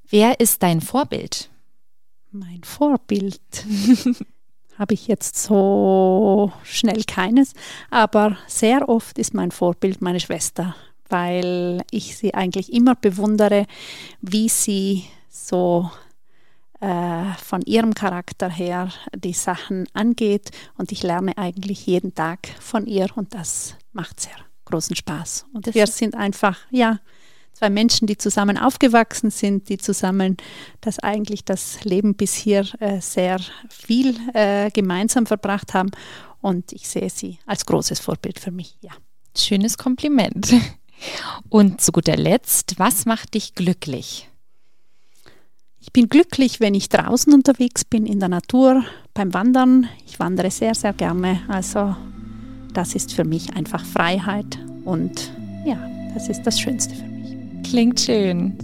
Wer 0.09 0.41
ist 0.41 0.63
dein 0.63 0.81
Vorbild? 0.81 1.52
Mein 2.35 2.63
Vorbild 2.65 3.41
habe 4.79 4.95
ich 4.95 5.07
jetzt 5.07 5.37
so 5.37 6.51
schnell 6.65 7.05
keines, 7.05 7.53
aber 7.91 8.39
sehr 8.47 8.89
oft 8.89 9.19
ist 9.19 9.35
mein 9.35 9.51
Vorbild 9.51 10.01
meine 10.01 10.19
Schwester, 10.19 10.75
weil 11.11 11.83
ich 11.91 12.17
sie 12.17 12.33
eigentlich 12.33 12.73
immer 12.73 12.95
bewundere, 12.95 13.67
wie 14.23 14.49
sie 14.49 15.05
so 15.29 15.91
äh, 16.81 17.35
von 17.35 17.61
ihrem 17.67 17.93
Charakter 17.93 18.49
her 18.49 18.89
die 19.15 19.35
Sachen 19.35 19.87
angeht 19.93 20.53
und 20.79 20.91
ich 20.91 21.03
lerne 21.03 21.37
eigentlich 21.37 21.87
jeden 21.87 22.15
Tag 22.15 22.49
von 22.61 22.87
ihr 22.87 23.09
und 23.15 23.35
das 23.35 23.77
macht 23.93 24.21
sehr 24.21 24.33
großen 24.65 24.97
Spaß. 24.97 25.45
Und 25.53 25.67
das 25.67 25.75
wir 25.75 25.87
sind 25.87 26.15
einfach, 26.15 26.59
ja, 26.71 26.99
zwei 27.53 27.71
Menschen, 27.71 28.07
die 28.07 28.19
zusammen 28.19 28.59
aufgewachsen 28.59 29.31
sind, 29.31 29.69
die 29.69 29.79
zusammen 29.79 30.37
das 30.81 30.99
eigentlich 30.99 31.45
das 31.45 31.85
Leben 31.85 32.15
bis 32.15 32.35
hier 32.35 32.67
äh, 32.81 33.01
sehr 33.01 33.41
viel 33.69 34.17
äh, 34.35 34.71
gemeinsam 34.71 35.27
verbracht 35.27 35.75
haben. 35.75 35.91
Und 36.41 36.73
ich 36.73 36.89
sehe 36.89 37.11
sie 37.11 37.39
als 37.47 37.67
großes 37.67 38.01
Vorbild 38.01 38.41
für 38.41 38.51
mich, 38.51 38.77
ja. 38.81 38.91
Schönes 39.37 39.79
Kompliment. 39.79 40.53
Und 41.49 41.81
zu 41.81 41.93
guter 41.93 42.17
Letzt, 42.17 42.79
was 42.79 43.07
macht 43.07 43.35
dich 43.35 43.55
glücklich? 43.55 44.29
Ich 45.81 45.93
bin 45.93 46.09
glücklich, 46.09 46.61
wenn 46.61 46.75
ich 46.75 46.89
draußen 46.89 47.35
unterwegs 47.35 47.85
bin, 47.85 48.07
in 48.07 48.21
der 48.21 48.29
Natur, 48.29 48.85
beim 49.15 49.35
Wandern. 49.35 49.89
Ich 50.07 50.21
wandere 50.21 50.51
sehr, 50.51 50.75
sehr 50.75 50.93
gerne. 50.93 51.41
Also 51.49 51.97
das 52.73 52.95
ist 52.95 53.13
für 53.13 53.25
mich 53.25 53.55
einfach 53.55 53.85
Freiheit 53.85 54.59
und 54.85 55.33
ja, 55.67 55.77
das 56.15 56.29
ist 56.29 56.43
das 56.45 56.61
Schönste 56.61 56.95
für 56.95 57.03
mich. 57.03 57.12
Klingt 57.63 58.01
schön. 58.01 58.57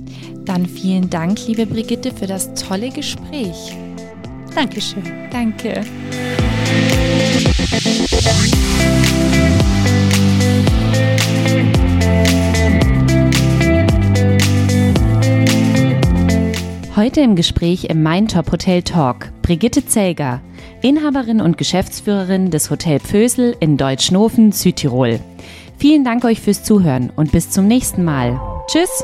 Dann 0.45 0.67
vielen 0.67 1.11
Dank, 1.11 1.47
liebe 1.47 1.67
Brigitte, 1.67 2.11
für 2.11 2.27
das 2.27 2.55
tolle 2.55 2.91
Gespräch. 2.91 3.77
Dankeschön. 4.55 5.03
Danke. 5.31 5.85
Heute 16.97 17.21
im 17.21 17.37
Gespräch 17.37 17.85
im 17.85 18.03
Mein 18.03 18.27
Top 18.27 18.51
Hotel 18.51 18.83
Talk 18.83 19.31
Brigitte 19.43 19.87
Zelger, 19.87 20.41
Inhaberin 20.83 21.41
und 21.41 21.57
Geschäftsführerin 21.57 22.51
des 22.51 22.71
Hotel 22.71 22.99
Pfösel 22.99 23.57
in 23.61 23.77
Deutschnofen, 23.77 24.51
Südtirol. 24.51 25.21
Vielen 25.79 26.03
Dank 26.03 26.25
euch 26.25 26.41
fürs 26.41 26.65
Zuhören 26.65 27.13
und 27.15 27.31
bis 27.31 27.51
zum 27.51 27.69
nächsten 27.69 28.05
Mal. 28.05 28.58
Tschüss! 28.69 29.03